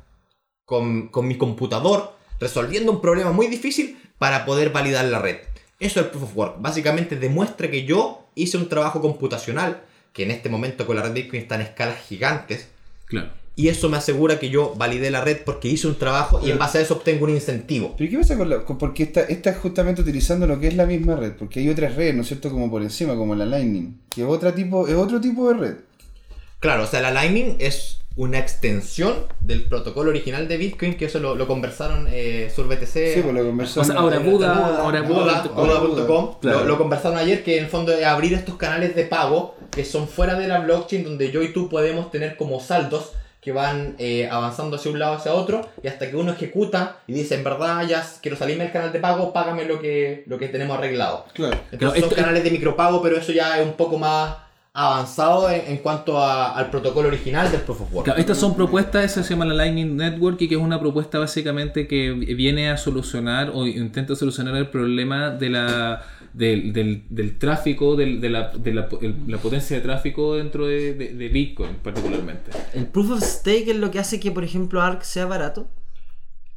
[0.64, 5.38] con, con mi computador resolviendo un problema muy difícil para poder validar la red.
[5.82, 6.54] Eso es el proof of work.
[6.60, 11.12] Básicamente demuestra que yo hice un trabajo computacional, que en este momento con la red
[11.12, 12.68] Bitcoin está en escalas gigantes,
[13.06, 13.30] Claro.
[13.56, 16.58] y eso me asegura que yo validé la red porque hice un trabajo y en
[16.58, 17.94] base a eso obtengo un incentivo.
[17.98, 18.64] ¿Pero qué pasa con la.?
[18.64, 21.68] con- porque esta, esta es justamente utilizando lo que es la misma red, porque hay
[21.68, 22.50] otras redes, ¿no es cierto?
[22.50, 25.74] Como por encima, como la Lightning, que es, otra tipo, es otro tipo de red.
[26.60, 31.18] Claro, o sea, la Lightning es una extensión del protocolo original de Bitcoin, que eso
[31.18, 32.86] lo, lo conversaron eh, sur BTC.
[33.14, 33.88] Sí, pues lo conversamos.
[33.88, 35.54] O sea, ahora Buda, Buda, ahora Buda, Buda.
[35.54, 35.78] Buda.
[35.80, 36.58] Buda.com, Claro.
[36.60, 39.84] lo, lo conversaron ayer que en el fondo es abrir estos canales de pago que
[39.84, 43.96] son fuera de la blockchain donde yo y tú podemos tener como saldos que van
[43.98, 47.42] eh, avanzando hacia un lado hacia otro y hasta que uno ejecuta y dice en
[47.42, 51.24] verdad ya quiero salirme del canal de pago, págame lo que, lo que tenemos arreglado.
[51.32, 51.54] Claro.
[51.72, 54.36] Entonces Claro, son esto- canales de micropago, pero eso ya es un poco más
[54.74, 58.04] avanzado en, en cuanto a- al protocolo original del Proof of Work.
[58.06, 61.18] Claro, estas son propuestas, esa se llama la Lightning Network y que es una propuesta
[61.18, 66.02] básicamente que viene a solucionar o intenta solucionar el problema de la
[66.32, 70.66] del, del, del tráfico, del- de, la, de la, el- la potencia de tráfico dentro
[70.66, 72.50] de, de- de Bitcoin particularmente.
[72.72, 75.68] El proof of stake es lo que hace que, por ejemplo, ARC sea barato.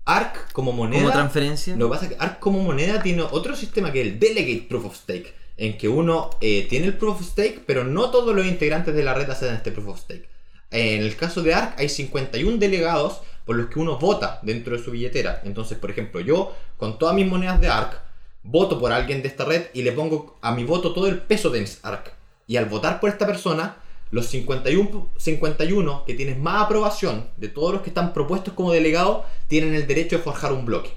[0.05, 1.01] ARC como moneda.
[1.01, 1.75] Como transferencia.
[1.75, 4.65] Lo que pasa es que ARC como moneda tiene otro sistema que es el Delegate
[4.69, 8.35] Proof of Stake, en que uno eh, tiene el Proof of Stake, pero no todos
[8.35, 10.27] los integrantes de la red hacen este Proof of Stake.
[10.71, 14.83] En el caso de ARC hay 51 delegados por los que uno vota dentro de
[14.83, 15.41] su billetera.
[15.45, 18.01] Entonces, por ejemplo, yo con todas mis monedas de ARC
[18.43, 21.49] voto por alguien de esta red y le pongo a mi voto todo el peso
[21.49, 22.13] de ARC.
[22.47, 23.77] Y al votar por esta persona,
[24.11, 29.25] los 51, 51 que tienen más aprobación de todos los que están propuestos como delegados
[29.47, 30.91] tienen el derecho de forjar un bloque.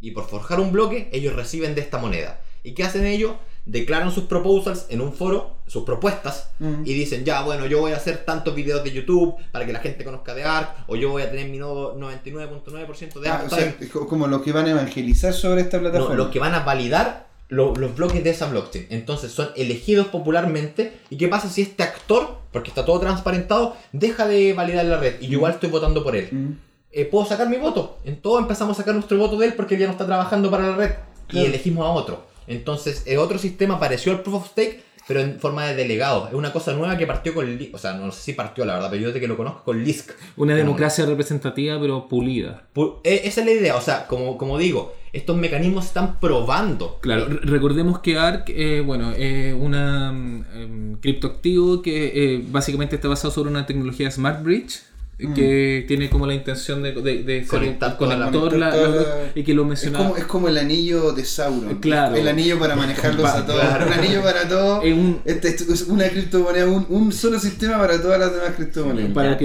[0.00, 2.40] Y por forjar un bloque, ellos reciben de esta moneda.
[2.62, 3.32] ¿Y qué hacen ellos?
[3.66, 6.82] Declaran sus proposals en un foro, sus propuestas, Mm.
[6.84, 9.78] y dicen, ya, bueno, yo voy a hacer tantos videos de YouTube para que la
[9.80, 13.52] gente conozca de ARC, o yo voy a tener mi nuevo 99.9% de Ah, ARC.
[13.52, 13.76] o sea,
[14.08, 16.14] como los que van a evangelizar sobre esta No, plataforma.
[16.16, 18.86] los que van a validar lo- los bloques de esa blockchain.
[18.90, 20.92] Entonces son elegidos popularmente.
[21.10, 25.16] ¿Y qué pasa si este actor, porque está todo transparentado, deja de validar la red?
[25.20, 26.28] Y yo igual estoy votando por él.
[26.30, 26.52] Mm.
[26.92, 27.98] Eh, ¿Puedo sacar mi voto?
[28.04, 30.48] En todo empezamos a sacar nuestro voto de él porque él ya no está trabajando
[30.50, 30.90] para la red.
[31.32, 32.24] Y elegimos a otro.
[32.50, 36.28] Entonces, eh, otro sistema pareció al Proof of Stake, pero en forma de delegado.
[36.28, 37.58] Es una cosa nueva que partió con...
[37.58, 39.64] Li- O sea, no sé si partió, la verdad, pero yo desde que lo conozco
[39.64, 40.10] con Lisk.
[40.36, 42.64] Una Como- democracia representativa, pero pulida.
[42.74, 43.76] Pu- eh, Esa es la idea.
[43.76, 46.98] O sea, como, como digo, estos mecanismos se están probando.
[47.00, 52.94] Claro, re- recordemos que ARC, eh, bueno, es una mm, em, criptoactivo que eh, básicamente
[52.96, 54.80] está basado sobre una tecnología Smart Bridge
[55.28, 55.34] Mm.
[55.34, 59.42] que tiene como la intención de, de, de Conectar la- conector la- la- toda- y
[59.42, 60.04] que lo Es mencionaba.
[60.06, 61.76] como, es como el anillo de Sauron.
[61.80, 62.16] Claro.
[62.16, 63.60] El anillo para manejarlos a todos.
[63.60, 63.86] claro.
[63.86, 64.84] Un anillo para todos.
[64.84, 69.12] Es un- Este es una criptomoneda, un, un solo sistema para todas las demás criptomonedas.
[69.12, 69.36] para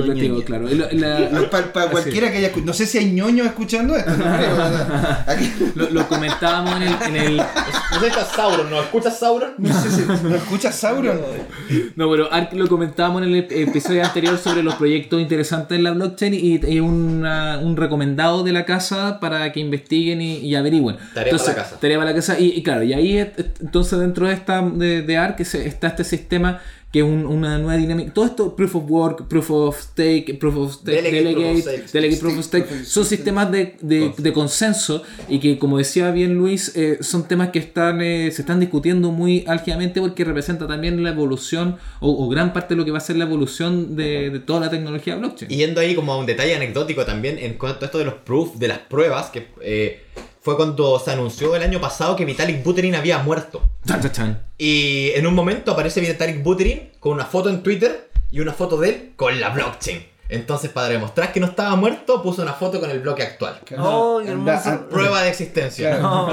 [0.45, 0.67] claro.
[0.69, 2.67] La- la- para, cualquiera que haya escuchado.
[2.67, 4.11] No sé si hay ñoños escuchando esto.
[4.11, 5.29] No creo, ¿verdad?
[5.29, 7.37] Aquí- lo, lo comentábamos en el, en el-
[7.95, 8.81] No sé si está Sauron, ¿no?
[8.81, 9.51] ¿Escuchas Sauron?
[9.57, 10.01] no sé si.
[10.23, 11.19] ¿No escuchas Sauron?
[11.95, 15.91] No, pero lo comentábamos en el ep- episodio anterior sobre los proyectos interesantes en la
[15.91, 20.97] blockchain y, una- un recomendado de la casa para que investiguen y, y averigüen.
[21.13, 21.79] Tarea para la casa.
[21.79, 22.39] Tarea para la casa.
[22.39, 23.17] Y, y claro, y ahí
[23.61, 26.59] entonces dentro de esta de, de se- está este sistema
[26.95, 28.13] que es un- una nueva dinámica.
[28.13, 31.59] Todo esto, Proof of Work, Proof of Stake, Proof of Stake, Delegate Delegate, Proof of
[31.61, 31.91] Stake.
[31.91, 35.77] Delegate Proof of Stake, Proof of son sistemas de, de- de consenso y que como
[35.77, 40.23] decía bien Luis, eh, son temas que están eh, se están discutiendo muy álgidamente porque
[40.23, 43.25] representa también la evolución o, o gran parte de lo que va a ser la
[43.25, 45.51] evolución de, de toda la tecnología blockchain.
[45.51, 48.13] Y yendo ahí como a un detalle anecdótico también en cuanto a esto de los
[48.13, 49.99] proof, de las pruebas, que eh,
[50.39, 53.61] fue cuando se anunció el año pasado que Vitalik Buterin había muerto.
[53.85, 54.41] Chan, chan, chan.
[54.57, 58.79] Y en un momento aparece Vitalik Buterin con una foto en Twitter y una foto
[58.79, 60.03] de él con la blockchain.
[60.27, 63.59] Entonces, para demostrar que no estaba muerto, puso una foto con el bloque actual.
[63.77, 65.99] Oh, qué Anda- Prueba de existencia.
[65.99, 66.29] Claro.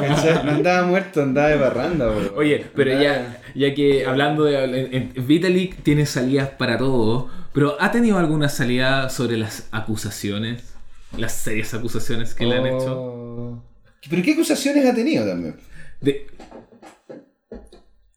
[0.00, 0.44] ¿Cachai?
[0.44, 2.34] No andaba muerto, andaba de barranda, bro.
[2.36, 8.16] Oye, pero ya, ya que hablando de Vitalik tiene salidas para todo, pero ¿ha tenido
[8.18, 10.74] alguna salida sobre las acusaciones?
[11.18, 12.96] Las serias acusaciones que le han hecho.
[12.96, 13.62] Oh.
[14.08, 15.56] ¿Pero qué acusaciones ha tenido también?
[16.00, 16.28] De,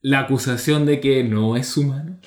[0.07, 2.17] la acusación de que no es humano,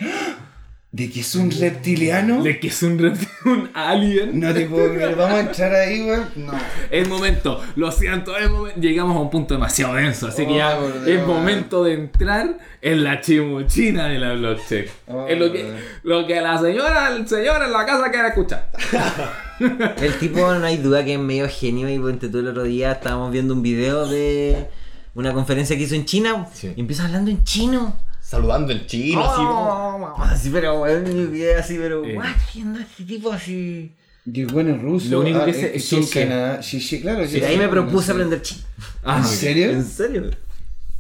[0.91, 2.43] ¿De que es un reptiliano?
[2.43, 4.41] de que es un, reptil- un alien.
[4.41, 6.24] No te puedo creer, vamos a entrar ahí, weón.
[6.35, 6.53] No.
[6.91, 10.76] Es momento, lo siento, es momen- llegamos a un punto demasiado denso, así que ya
[10.81, 14.87] Oh, es momento de entrar en la chimuchina de la blockchain.
[15.07, 15.72] Oh, es lo que,
[16.03, 18.70] lo que la señora, el señor en la casa quiere escuchar.
[20.01, 21.89] El tipo, no hay duda que es medio genio.
[21.89, 24.68] Y ponte tú el otro día estábamos viendo un video de
[25.14, 26.46] una conferencia que hizo en China.
[26.52, 26.72] Sí.
[26.76, 27.96] Y empieza hablando en chino.
[28.20, 29.40] Saludando en chino, así.
[29.42, 32.16] Oh, así, pero, así, pero, Eh.
[32.16, 33.92] what, haciendo este tipo así?
[34.30, 35.09] Y el bueno es ruso.
[35.11, 36.18] Lo único que ah, sé eh, es sí, en Sushi.
[36.20, 36.62] Canadá.
[36.62, 37.24] Sí, sí, claro.
[37.24, 38.61] Y ahí me propuse aprender chino.
[39.02, 39.70] Ah, ¿En serio?
[39.70, 40.30] ¿En serio?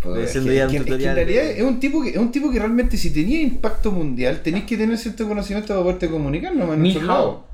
[0.02, 2.02] Joder, Estoy haciendo que- ya un que- es que tutorial en realidad es un tipo
[2.02, 5.68] que es un tipo que realmente si tenía impacto mundial tenéis que tener cierto conocimiento
[5.74, 7.47] para poderte comunicar nomás en Ni nuestro hao.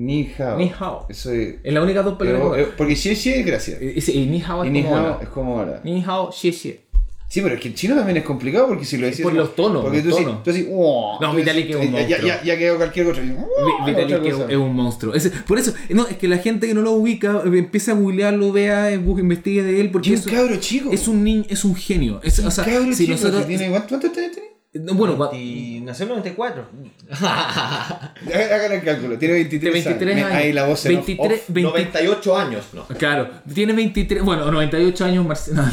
[0.00, 0.56] Ni hao.
[0.56, 1.06] Ni hao.
[1.08, 1.56] Eso es.
[1.64, 2.58] En las únicas dos palabras.
[2.60, 3.78] eh, porque si es es gracia.
[3.80, 5.80] Y, y- y ni hao Y es ni como hao es como ahora.
[5.82, 6.80] Ni hao, xie xie.
[7.30, 9.20] Sí, pero es que el chino también es complicado porque si lo decís.
[9.22, 10.42] por los tonos, Porque los tú, tonos.
[10.44, 12.26] Tú decís, "Oh", No, Vitalik es un ya, ya, monstruo.
[12.28, 13.20] ya, ya quedó cualquier cosa.
[13.22, 14.46] y, "Oh", Vi- Vitalik otra es, cosa.
[14.52, 15.14] es un monstruo.
[15.14, 17.94] Es- por eso, no, es que la gente que no lo ubica eh, empieza a
[17.96, 20.90] googlearlo, vea, eh, investigue de él, porque Y es, un cabro chico.
[20.90, 22.20] es un niño, es un genio.
[22.22, 23.42] Es, o sea, si chico nosotros.
[23.42, 24.47] que tiene, ¿cuánto- ¿Cuántos años tiene?
[24.74, 26.64] No, bueno, cua- Y nació en 94.
[27.10, 29.18] Hagan el cálculo.
[29.18, 30.34] Tiene 23, 23 Me- años.
[30.36, 31.44] Ahí la voz en off, 23, off.
[31.48, 32.86] 20 98 años, ¿no?
[32.86, 35.70] Claro, tiene 23, bueno, 98 años, no,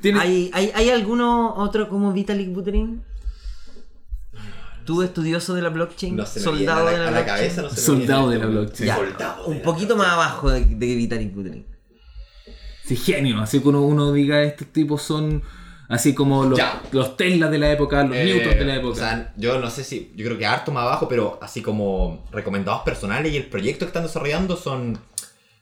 [0.00, 3.02] tiene, ¿Hay, hay, ¿Hay alguno otro como Vitalik Buterin?
[4.84, 6.14] ¿Tú estudioso de la blockchain?
[6.14, 7.36] No se me soldado viene a de la, la, a la blockchain?
[7.36, 8.86] cabeza, no se me Soldado viene de la blockchain.
[8.86, 11.66] Ya, Soldado un la poquito más abajo de, de Vitalik Buterin.
[12.84, 15.42] sí, genio, así que uno, uno diga, estos tipos son
[15.88, 16.82] así como los, Ya.
[16.92, 18.92] los Tesla de la época, los Eh, Newton de la época.
[18.92, 20.12] O sea, yo no sé si.
[20.16, 23.88] Yo creo que harto más abajo, pero así como recomendados personales y el proyecto que
[23.90, 24.98] están desarrollando son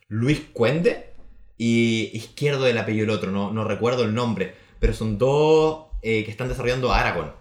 [0.09, 1.13] Luis Cuende
[1.59, 6.25] y izquierdo del apellido del otro, no, no recuerdo el nombre, pero son dos eh,
[6.25, 7.33] que están desarrollando Aragon.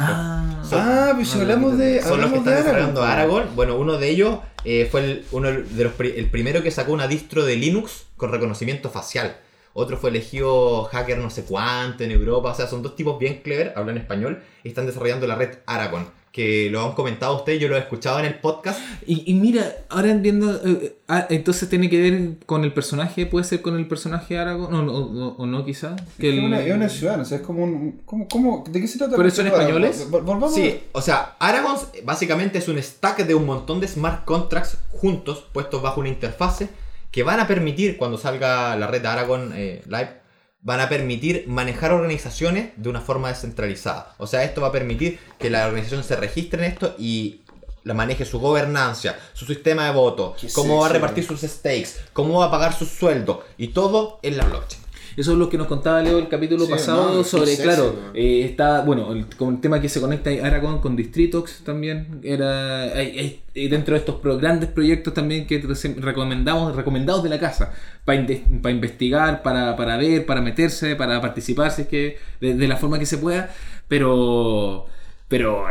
[0.00, 2.00] Ah, Ah, pues si Ah, hablamos de.
[2.02, 3.18] Son los que de están desarrollando Aragorn.
[3.42, 3.56] Aragorn.
[3.56, 7.08] Bueno, uno de ellos eh, fue el, uno de los el primero que sacó una
[7.08, 9.38] distro de Linux con reconocimiento facial.
[9.78, 12.50] Otro fue elegido hacker no sé cuánto en Europa.
[12.50, 16.06] O sea, son dos tipos bien clever, hablan español, y están desarrollando la red Aragon.
[16.32, 18.78] Que lo han comentado ustedes, yo lo he escuchado en el podcast.
[19.06, 20.60] Y, y mira, ahora entiendo.
[20.64, 24.72] eh, ah, entonces tiene que ver con el personaje, puede ser con el personaje Aragorn,
[24.74, 25.96] o, no- o- o no, quizá.
[26.18, 28.02] Que Es el- una, es una ciudad, o sea, es como un.
[28.04, 29.16] ¿cómo, cómo, ¿De qué se trata?
[29.16, 30.06] ¿Pero son españoles?
[30.10, 30.54] vol- Volvamos.
[30.54, 35.44] Sí, o sea, Aragon básicamente es un stack de un montón de smart contracts juntos,
[35.52, 36.68] puestos bajo una interfase,
[37.10, 40.20] que van a permitir, cuando salga la red Aragon eh, Live,
[40.60, 44.14] van a permitir manejar organizaciones de una forma descentralizada.
[44.18, 47.42] O sea, esto va a permitir que la organización se registre en esto y
[47.84, 52.40] la maneje su gobernanza, su sistema de voto, cómo va a repartir sus stakes, cómo
[52.40, 54.87] va a pagar sus sueldos y todo en la blockchain.
[55.18, 58.42] Eso es lo que nos contaba Leo el capítulo Sí, pasado no, sobre, claro, eh,
[58.44, 63.18] está, bueno, el, con el tema que se conecta Aragón con Distritox también, era hay-
[63.18, 65.58] hay- y dentro de estos pro- grandes proyectos también que
[65.98, 67.72] recomendamos, recomendados de la casa,
[68.04, 72.76] para investigar, para, para ver, para meterse, para participar, si es que, de, de la
[72.76, 73.52] forma que se pueda,
[73.88, 74.86] pero,
[75.28, 75.64] pero,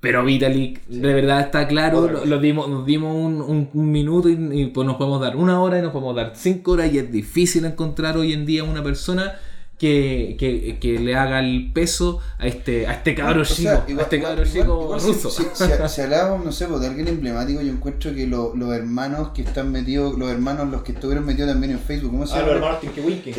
[0.00, 4.32] pero Vitalik, de verdad está claro, lo, dimos, nos dimos un, un- un minuto y,
[4.62, 7.12] y, pues nos podemos dar una hora y nos podemos dar cinco horas y es
[7.12, 9.34] difícil encontrar hoy en día una persona
[9.80, 14.02] que, que, que le haga el peso a este, a este cabro chico, sea, a
[14.02, 15.30] este cabro chico ruso.
[15.30, 18.74] Si, si, si hablábamos, no sé, pues, de alguien emblemático, yo encuentro que lo- los
[18.74, 22.34] hermanos que están metidos, los hermanos los que estuvieron metidos también en Facebook, ¿cómo se
[22.40, 22.52] llama?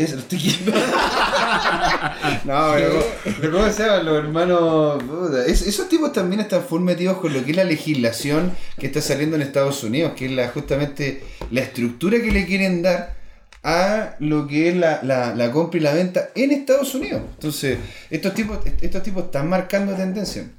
[0.01, 0.57] Es los tiki-
[2.45, 3.03] no, pero,
[3.39, 5.03] pero ¿cómo se llaman los hermanos?
[5.03, 8.87] Puta, es- esos tipos también están full metidos con lo que es la legislación que
[8.87, 13.20] está saliendo en Estados Unidos, que es la, justamente la estructura que le quieren dar
[13.63, 17.21] a lo que es la, la, la compra y la venta en Estados Unidos.
[17.35, 17.77] Entonces,
[18.09, 20.49] estos tipos, estos tipos están marcando tendencia.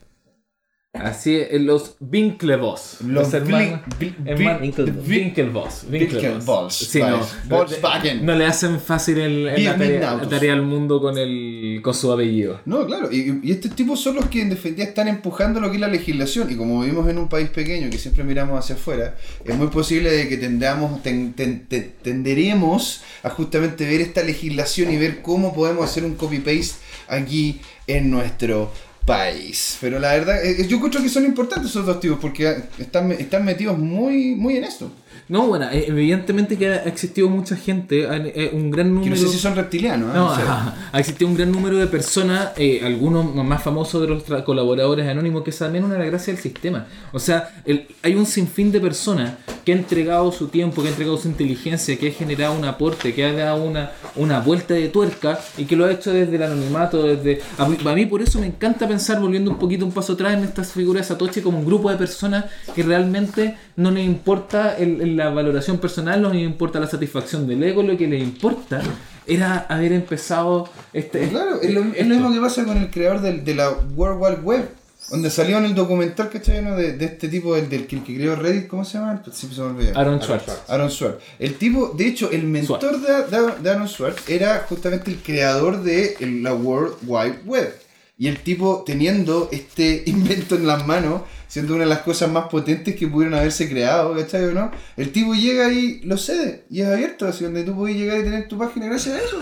[0.94, 2.98] Así es, los Winklevoss.
[3.06, 3.80] Los Blin-
[4.26, 4.76] hermanos-
[5.08, 5.86] Winklevoss.
[5.90, 6.74] Winklevoss.
[6.74, 7.26] Sí, no.
[7.48, 8.26] Volkswagen.
[8.26, 11.94] no le hacen fácil el, el- la, tarea, la tarea al mundo con, el, con
[11.94, 12.60] su apellido.
[12.66, 15.76] No, claro, y, y estos tipos son los que en definitiva están empujando lo que
[15.76, 16.52] es la legislación.
[16.52, 19.16] Y como vivimos en un país pequeño que siempre miramos hacia afuera,
[19.46, 24.92] es muy posible de que tendamos, ten- ten- ten- tenderemos a justamente ver esta legislación
[24.92, 26.74] y ver cómo podemos hacer un copy-paste
[27.08, 28.70] aquí en nuestro
[29.04, 29.78] país.
[29.80, 33.44] Pero la verdad, eh, yo encuentro que son importantes esos dos tipos porque están, están
[33.44, 34.90] metidos muy, muy en esto.
[35.28, 39.10] No, bueno, eh, evidentemente que ha existido mucha gente, eh, un gran Que número...
[39.10, 40.10] no sé si son reptilianos.
[40.10, 40.18] ¿eh?
[40.18, 40.42] No, sé.
[40.42, 40.74] ajá.
[40.92, 45.42] ha existido un gran número de personas, eh, algunos más famosos de los colaboradores anónimos,
[45.42, 46.86] que es también una de las gracias del sistema.
[47.12, 49.32] O sea, el- hay un sinfín de personas
[49.64, 53.14] que han entregado su tiempo, que han entregado su inteligencia, que ha generado un aporte,
[53.14, 56.42] que ha dado una, una vuelta de tuerca y que lo ha hecho desde el
[56.42, 57.40] anonimato, desde...
[57.58, 60.34] A mí, a mí por eso me encanta pensar, volviendo un poquito un paso atrás,
[60.34, 64.76] en estas figuras de Satoshi como un grupo de personas que realmente no les importa
[64.76, 68.22] el- el- la valoración personal, no les importa la satisfacción del ego, lo que les
[68.22, 68.82] importa
[69.26, 71.28] era haber empezado este...
[71.28, 72.04] Claro, es lo, es lo esto.
[72.06, 74.68] mismo que pasa con el creador del- de la World Wide Web.
[75.10, 76.62] Donde salió en el documental, ¿cachai?
[76.62, 76.76] ¿no?
[76.76, 79.20] De, de este tipo, el del que, que creó Reddit, ¿cómo se llama?
[79.32, 79.92] Siempre se me olvida.
[80.00, 80.62] Aaron Schwartz.
[80.68, 81.20] Aaron Swartz.
[81.40, 85.82] El tipo, de hecho, el mentor de, de- de Aaron Swartz era justamente el creador
[85.82, 87.74] de la World Wide Web.
[88.22, 92.44] Y el tipo teniendo este invento en las manos, siendo una de las cosas más
[92.48, 94.70] potentes que pudieron haberse creado, ¿cachai o no?
[94.96, 98.22] El tipo llega y lo cede, y es abierto, así donde tú puedes llegar y
[98.22, 99.38] tener tu página gracias a eso.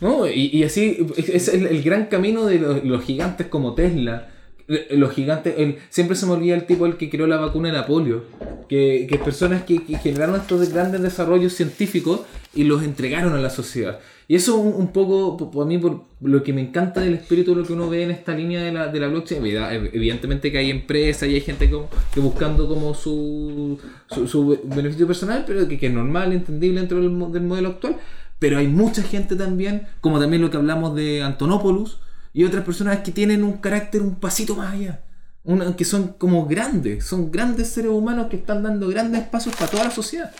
[0.00, 4.28] No, y, y así es- el, el gran camino de los, los gigantes como Tesla.
[4.66, 7.68] Eh, Los gigantes, el- siempre se me olvida el tipo el que creó la vacuna
[7.68, 8.24] de la polio,
[8.68, 12.22] que, que personas que, que generaron estos de- grandes desarrollos científicos
[12.54, 14.00] y los entregaron a la sociedad.
[14.26, 17.54] Y eso un, un poco, por, por mí, por lo que me encanta del espíritu,
[17.54, 20.58] lo que uno ve en esta línea de la, de la blockchain, Evi- evidentemente que
[20.58, 25.68] hay empresas y hay gente como, que buscando como su, su, su beneficio personal, pero
[25.68, 27.96] que, que es normal, entendible dentro del, del modelo actual.
[28.38, 32.00] Pero hay mucha gente también, como también lo que hablamos de Antonopoulos,
[32.32, 35.02] y otras personas que tienen un carácter un pasito más allá.
[35.44, 39.70] Una- que son como grandes, son grandes seres humanos que están dando grandes pasos para
[39.70, 40.32] toda la sociedad.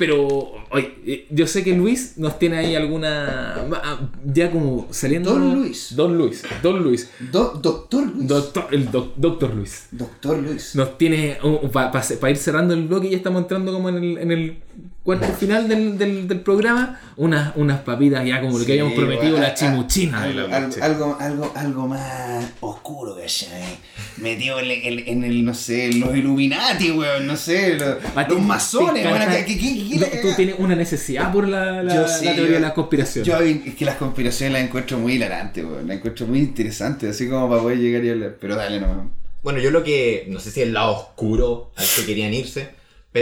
[0.00, 3.54] Pero, oye, eh, yo sé que Luis nos tiene ahí alguna.
[3.84, 5.30] ah, Ya como saliendo.
[5.32, 5.94] Don Luis.
[5.94, 6.42] Don Luis.
[6.62, 7.10] Don Luis.
[7.30, 8.26] Do- Doctor Luis.
[8.26, 9.88] Doctor, el doc- Doctor Luis.
[9.92, 10.74] Doctor Luis.
[10.74, 11.36] Nos tiene.
[11.70, 14.56] Para ir cerrando el bloque, ya estamos entrando como en el, en el
[15.02, 18.72] cuando al final del, del, del programa, unas, unas papitas ya como lo que Sí,
[18.72, 20.26] habíamos prometido, bueno, la a- chimuchina.
[20.26, 23.78] de la algo, algo, algo, algo más oscuro, ¿cachai?
[24.18, 28.28] Metido en el, en- en el, no sé, los Illuminati, weón, no sé, los, A
[28.28, 29.58] los masones, weón, ¿qué- qué-
[29.98, 30.36] la Tú cagá?
[30.36, 33.26] tienes una necesidad por la, la, Yo la sí, teoría yo- de las conspiraciones.
[33.26, 37.48] Yo es que las conspiraciones las encuentro muy hilarantes, las encuentro muy interesantes, así como
[37.48, 38.36] para poder llegar y hablar.
[38.40, 39.06] Pero dale nomás.
[39.42, 40.26] Bueno, yo lo que.
[40.28, 42.68] No sé si el lado oscuro al que querían irse,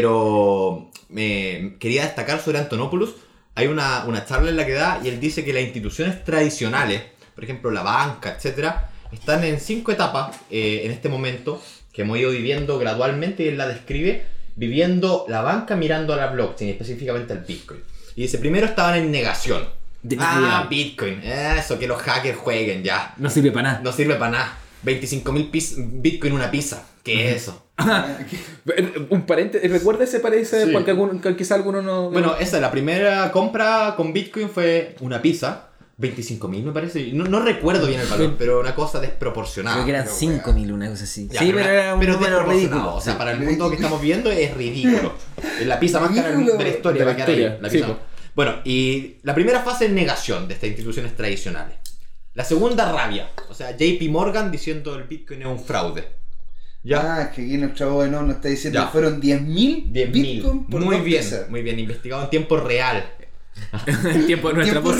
[0.03, 3.15] pero me quería destacar sobre Antonopoulos.
[3.55, 7.03] Hay una, una charla en la que da y él dice que las instituciones tradicionales,
[7.35, 11.61] por ejemplo la banca, etcétera, están en cinco etapas eh, en este momento
[11.93, 14.25] que hemos ido viviendo gradualmente y él la describe
[14.59, 17.81] viviendo la banca mirando a la blockchain, específicamente al Bitcoin.
[18.17, 19.63] Y dice, primero estaban en negación.
[20.03, 20.67] De- ah.
[20.69, 23.15] Bitcoin, eso, que los hackers jueguen ya.
[23.17, 23.81] No sirve para nada.
[23.83, 24.59] No sirve para nada.
[24.85, 26.85] 25.000 Bitcoin una pizza.
[27.03, 27.65] ¿Qué es eso?
[29.11, 30.71] Un paréntesis, recuerda ese paréntesis Sí.
[30.73, 32.11] porque algún, quizá alguno no.
[32.11, 35.68] Bueno, esa, la primera compra con Bitcoin fue una pizza.
[35.99, 37.11] 25.000 me parece.
[37.13, 39.77] No, no recuerdo bien el valor, pero una cosa desproporcionada.
[39.77, 41.29] Creo que eran pero 5000, una cosa así.
[41.31, 42.95] Ya, sí, pero era un pero número ridículo.
[42.95, 45.15] O sea, para el mundo que estamos viendo es ridículo.
[45.65, 47.05] La pizza más cara de la historia.
[47.05, 47.89] Va a quedar ahí, la sí, pizza.
[47.89, 47.99] po.
[48.37, 51.77] Bueno, y la primera fase es negación de estas instituciones tradicionales.
[52.35, 53.31] La segunda, rabia.
[53.51, 56.09] O sea, JP Morgan diciendo el Bitcoin es un fraude.
[56.85, 57.17] Ya.
[57.17, 58.87] Ah, es que aquí nuestra voz no nos está diciendo Ya.
[58.87, 60.11] que fueron 10.000 10.000.
[60.13, 61.81] Bitcoin por Muy bien, muy bien.
[61.81, 63.05] Investigado en tiempo real.
[63.87, 64.97] el tiempo de nuestra voz.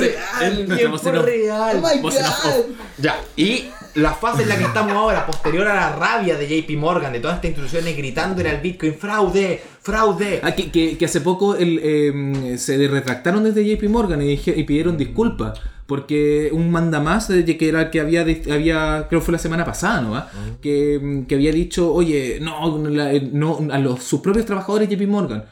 [0.91, 1.25] nuestra en off.
[1.25, 1.77] real.
[1.83, 2.23] Oh my en.
[2.45, 2.75] God.
[2.99, 6.77] Ya, y la fase en la que estamos ahora, posterior a la rabia de JP
[6.77, 10.41] Morgan, de todas estas instituciones gritándole al Bitcoin, fraude, fraude.
[10.43, 14.55] Ah, que, que- que hace poco el, eh, se retractaron desde JP Morgan y, dije-
[14.57, 15.59] y pidieron disculpas.
[15.87, 19.65] Porque un mandamás, eh, que era el que había, había, creo que fue la semana
[19.65, 20.11] pasada, ¿no?
[20.11, 20.31] va?
[20.61, 24.87] que, mm, que había dicho, oye, no, la- eh, no a los, sus propios trabajadores
[24.91, 25.45] JP Morgan,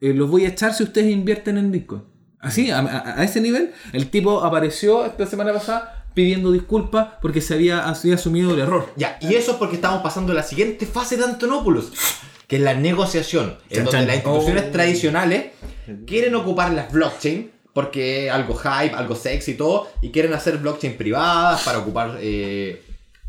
[0.00, 2.02] eh, los voy a echar si ustedes invierten en Bitcoin.
[2.42, 7.40] Así, a, a- a ese nivel, el tipo apareció esta semana pasada pidiendo disculpas porque
[7.40, 8.92] se había, había asumido el error.
[8.96, 11.92] Ya, y eso es porque estamos pasando a la siguiente fase de Antonopoulos,
[12.46, 14.06] que es la negociación, en Chan, donde chan.
[14.08, 14.70] las instituciones Oh.
[14.72, 15.46] tradicionales
[16.06, 20.58] quieren ocupar las blockchain porque es algo hype, algo sexy y todo, y quieren hacer
[20.58, 22.82] blockchain privadas para ocupar eh,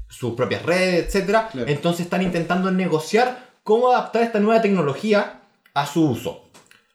[0.09, 1.47] sus propias redes, etcétera.
[1.49, 1.68] Claro.
[1.70, 5.39] Entonces están intentando negociar cómo adaptar esta nueva tecnología
[5.74, 6.42] a su uso.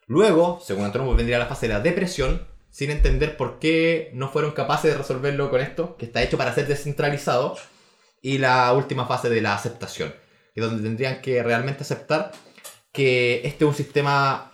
[0.09, 4.53] Luego, según Antonopoulos, vendría la fase de la depresión, sin entender por qué no fueron
[4.53, 7.57] capaces de resolverlo con esto, que está hecho para ser descentralizado.
[8.23, 10.15] Y la última fase de la aceptación,
[10.55, 12.33] que donde tendrían que realmente aceptar
[12.91, 14.53] que este es un sistema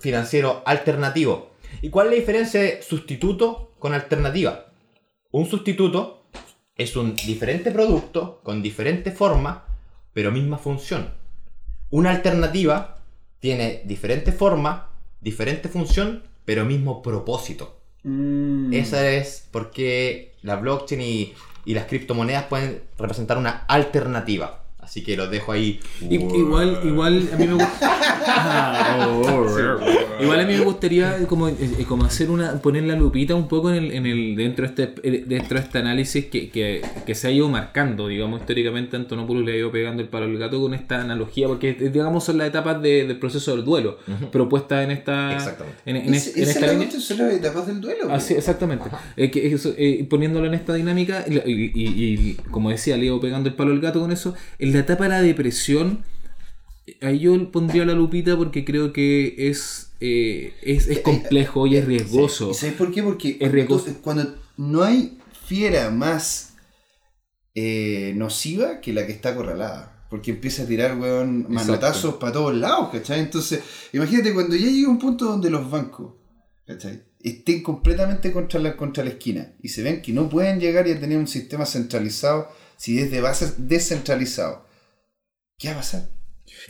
[0.00, 1.52] financiero alternativo.
[1.82, 4.72] ¿Y cuál es la diferencia de sustituto con alternativa?
[5.30, 6.26] Un sustituto
[6.76, 9.66] es un diferente producto con diferente forma,
[10.14, 11.14] pero misma función.
[11.90, 13.01] Una alternativa
[13.42, 14.88] tiene diferente forma,
[15.20, 17.76] diferente función, pero mismo propósito.
[18.04, 18.72] Mm.
[18.72, 21.34] Esa es porque la blockchain y,
[21.64, 24.61] y las criptomonedas pueden representar una alternativa.
[24.92, 25.80] Así que los dejo ahí.
[26.02, 27.80] I- Igual, igual a mí me gusta.
[30.20, 32.60] igual a mí me gustaría como, eh, eh, como hacer una.
[32.60, 35.64] poner la lupita un poco en el, en el dentro de este eh, dentro de
[35.64, 39.72] este análisis que, que, que se ha ido marcando, digamos, históricamente Antonopoulos le ha ido
[39.72, 43.18] pegando el palo al gato con esta analogía, porque digamos son las etapas de- del
[43.18, 43.96] proceso del duelo,
[44.30, 45.32] propuestas en esta.
[45.34, 45.78] Exactamente.
[45.86, 46.88] En, en Ese- es- en esa esta es la línea.
[46.90, 48.12] cuestión, son las etapas del duelo.
[48.12, 48.90] Así, exactamente.
[49.16, 53.06] Eh, que eso, eh, poniéndolo en esta dinámica, y, y- y- y, como decía, le
[53.06, 54.34] iba pegando el palo al gato con eso.
[54.58, 56.04] En la etapa de la depresión,
[56.86, 61.76] eh, ahí yo pondría la lupita porque creo que es, eh, es, es complejo y
[61.76, 62.50] es riesgoso.
[62.50, 63.02] ¿Y sabes por qué?
[63.02, 63.86] Porque Es riesgoso.
[64.02, 66.54] cuando, cuando no hay fiera más
[67.54, 70.06] eh, nociva que la que está acorralada.
[70.08, 73.20] Porque empieza a tirar, weón, manotazos para todos lados, ¿cachai?
[73.20, 73.62] Entonces,
[73.94, 76.14] imagínate cuando ya llega un punto donde los bancos,
[76.66, 77.02] ¿cachai?
[77.18, 80.90] Estén completamente contra la, contra la esquina y se ven que no pueden llegar y
[80.90, 84.66] a tener un sistema centralizado si es de base descentralizado.
[85.62, 86.08] ¿Qué va a pasar?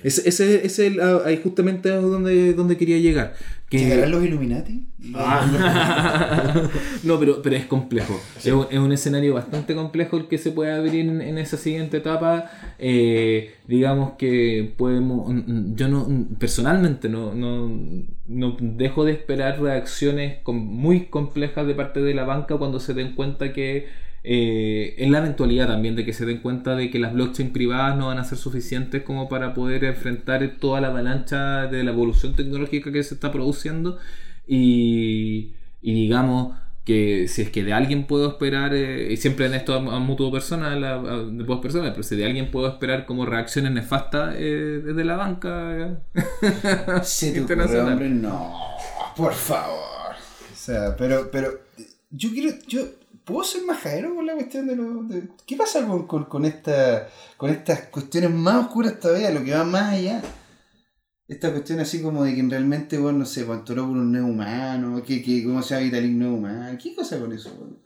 [0.05, 3.35] Ese, ese, ese es el- ah, ahí justamente donde, donde quería llegar.
[3.69, 4.87] Que, ¿Llegarán los Illuminati?
[7.05, 8.19] no, pero, pero es complejo.
[8.39, 11.57] Es, un, es un escenario bastante complejo el que se puede abrir en, en esa
[11.57, 12.51] siguiente etapa.
[12.79, 15.33] Eh, digamos que podemos.
[15.75, 16.07] Yo no
[16.39, 17.71] personalmente no, no,
[18.27, 23.15] no dejo de esperar reacciones muy complejas de parte de la banca cuando se den
[23.15, 23.87] cuenta que.
[24.25, 27.97] Eh, en la eventualidad también de que se den cuenta de que las blockchain privadas
[27.97, 32.35] no van a ser suficientes como para poder enfrentar toda la avalancha de la evolución
[32.37, 33.99] tecnológica que se está produciendo
[34.47, 39.55] y, y digamos que si es que de alguien puedo esperar, eh, y siempre en
[39.55, 42.67] esto a, a mutuo personal, a, a- de dos personas, pero si de alguien puedo
[42.69, 45.77] esperar como reacciones nefastas eh, desde la banca.
[45.79, 45.97] eh,
[47.05, 47.93] Se te ocurre, Internacional.
[47.93, 48.53] hombre, no,
[49.17, 50.13] por favor.
[50.53, 51.61] O sea, pero, pero
[52.11, 52.83] yo quiero, yo
[53.25, 57.09] puedo ser majadero con la cuestión de los, de- ¿qué pasa con, con, con esta,
[57.37, 60.23] con estas cuestiones más oscuras todavía, lo que va más allá?
[61.29, 65.03] Esta cuestión así como de que realmente, bueno, no sé, cuánto por un no humano,
[65.03, 67.51] que, que, cómo se llama Vitalik no humano, ¿qué cosa con eso?
[67.59, 67.79] weón?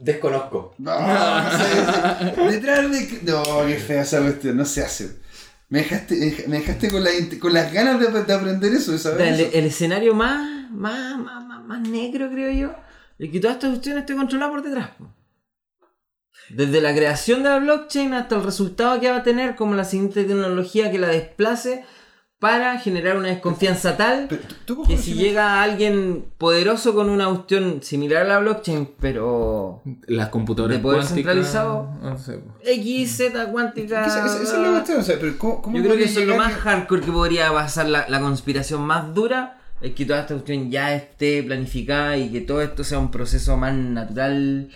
[0.00, 0.74] Desconozco.
[0.78, 3.20] No, no sé, detrás de...
[3.30, 5.20] No, qué fea esa cuestión, no se hace.
[5.68, 8.98] Me dejaste, me dejaste con, la, int- con las ganas de, de aprender eso, de
[8.98, 9.50] saber El, eso.
[9.52, 12.74] el escenario más, más, más, más, más negro, creo yo,
[13.26, 14.90] es que toda esta cuestión esté controlada por detrás.
[16.50, 19.84] Desde la creación de la blockchain hasta el resultado que va a tener como la
[19.84, 21.84] siguiente tecnología que la desplace
[22.38, 27.28] para generar una desconfianza tal Pero tú- tú que si llega alguien poderoso con una
[27.28, 31.88] cuestión similar a la blockchain, pero Las computadoras ¿De poder centralizado?
[32.02, 32.40] no sé.
[32.64, 34.04] X, Z cuántica.
[34.04, 36.20] Esa, esa- esa es la cuestión, o sea, pero ¿cómo, cómo Yo creo que eso
[36.20, 39.60] es lo más que- hardcore que podría pasar la, la conspiración más dura.
[39.82, 43.56] Es que toda esta cuestión ya esté planificada y que todo esto sea un proceso
[43.56, 44.68] más natural,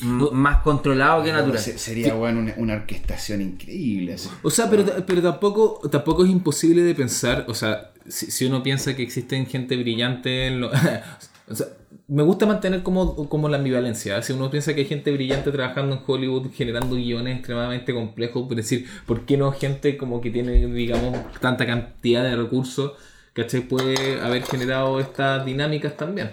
[0.00, 1.58] más controlado que natural.
[1.58, 4.14] Se- Sería bueno una, una orquestación increíble.
[4.14, 4.28] así.
[4.42, 8.62] O sea, pero, pero tampoco, tampoco es imposible de pensar, o sea, si, si uno
[8.62, 10.70] piensa que existen gente brillante en lo...
[11.48, 11.66] o sea,
[12.08, 14.18] me gusta mantener como, como la ambivalencia.
[14.18, 14.22] ¿eh?
[14.22, 18.56] Si uno piensa que hay gente brillante trabajando en Hollywood, generando guiones extremadamente complejos, por
[18.56, 22.92] decir, ¿por qué no gente como que tiene, digamos, tanta cantidad de recursos,
[23.32, 23.60] ¿cachai?
[23.62, 26.30] Puede haber generado estas dinámicas también.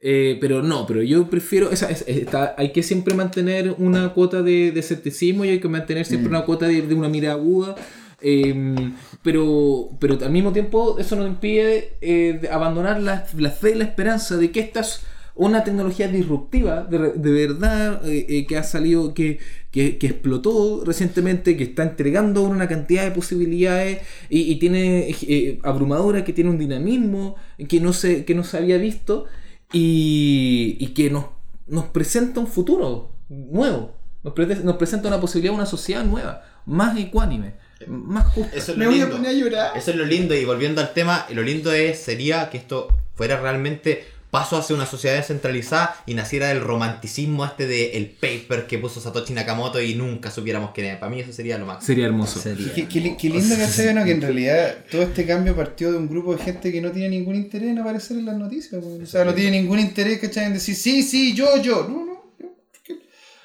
[0.00, 4.42] Eh, pero no, pero yo prefiero, esa, es- está- hay que siempre mantener una cuota
[4.42, 7.74] de, de escepticismo y hay que mantener siempre una cuota de, de una mira aguda.
[8.20, 8.74] eh,
[9.22, 13.84] pero, pero al mismo tiempo eso no impide eh, abandonar la, la fe y la
[13.84, 15.02] esperanza de que esta es
[15.38, 19.38] una tecnología disruptiva, de, re- de verdad, eh, eh, que ha salido, que,
[19.70, 25.60] que, que explotó recientemente, que está entregando una cantidad de posibilidades y, y tiene eh,
[25.62, 27.36] abrumadora, que tiene un dinamismo
[27.68, 29.26] que no se, que no se había visto
[29.72, 31.26] y, y que nos,
[31.66, 33.94] nos presenta un futuro nuevo.
[34.24, 37.54] Nos, pre- nos presenta una posibilidad de una sociedad nueva, más ecuánime,
[37.86, 38.56] más justa.
[38.56, 39.16] Eso es Me lo voy a lindo.
[39.16, 39.76] poner a llorar.
[39.76, 43.40] Eso es lo lindo y volviendo al tema, lo lindo es, sería que esto fuera
[43.40, 48.76] realmente paso hacia una sociedad descentralizada y naciera del romanticismo este de el paper que
[48.78, 51.00] puso Satoshi Nakamoto y nunca supiéramos quién era.
[51.00, 51.86] Para mí eso sería lo máximo.
[51.86, 52.38] Sería hermoso.
[52.38, 52.72] Sería.
[52.74, 54.04] Qué, qué li- qué lindo que sea, ¿no?
[54.04, 57.08] Que en realidad todo este cambio partió de un grupo de gente que no tiene
[57.08, 58.82] ningún interés en aparecer en las noticias.
[58.84, 59.02] weón.
[59.02, 60.44] O sea, no tiene ningún interés, ¿cachai?
[60.46, 61.86] En decir, sí, sí, yo, yo.
[61.88, 62.18] No, no.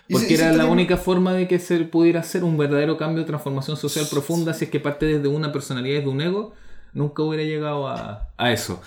[0.09, 3.21] Porque se- era se la única forma de que se pudiera hacer un verdadero cambio
[3.21, 6.53] de transformación social profunda si es que parte desde una personalidad, desde un ego,
[6.93, 8.81] nunca hubiera llegado a, a eso.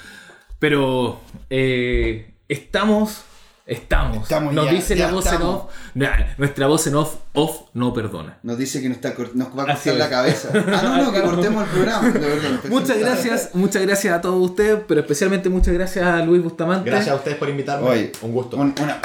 [0.58, 3.22] Pero eh, estamos,
[3.66, 4.22] estamos.
[4.22, 5.64] Estamos Nos ya, dice ya la voz en off.
[5.94, 8.38] nah, nuestra voz en off, off no perdona.
[8.42, 10.48] Nos dice que nos, está cort- nos va a cortar la cabeza.
[10.54, 12.08] Ah, no, no, que cortemos el programa.
[12.10, 12.60] verdad.
[12.70, 16.88] Muchas gracias, muchas gracias a todos ustedes, pero especialmente muchas gracias a Luis Bustamante.
[16.88, 17.86] Gracias a ustedes por invitarme.
[17.88, 18.56] Oye, un gusto.
[18.56, 18.98] un- una-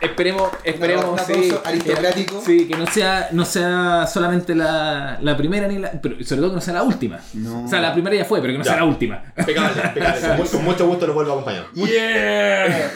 [0.00, 2.40] Esperemos, esperemos un sí, aplauso aristocrático.
[2.40, 5.92] que- sí, que no sea, no sea solamente la, la primera ni la.
[5.92, 7.20] Pero sobre todo que no sea la última.
[7.34, 7.64] No.
[7.64, 8.70] O sea, la primera ya fue, pero que no Ya.
[8.72, 9.22] sea la última.
[9.36, 10.20] Impecable, impecable.
[10.28, 11.66] Con mu- Con mucho gusto los vuelvo a acompañar.
[11.74, 12.90] ¡Yeah!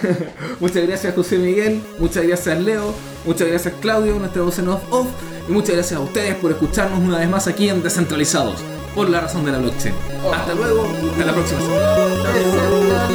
[0.60, 2.94] muchas gracias José Miguel, muchas gracias Leo,
[3.24, 5.06] muchas gracias Claudio, nuestra voz en off, off,
[5.48, 8.60] y muchas gracias a ustedes por escucharnos una vez más aquí en Descentralizados,
[8.94, 9.94] por la razón de la blockchain.
[10.34, 13.08] Hasta luego, hasta la próxima semana.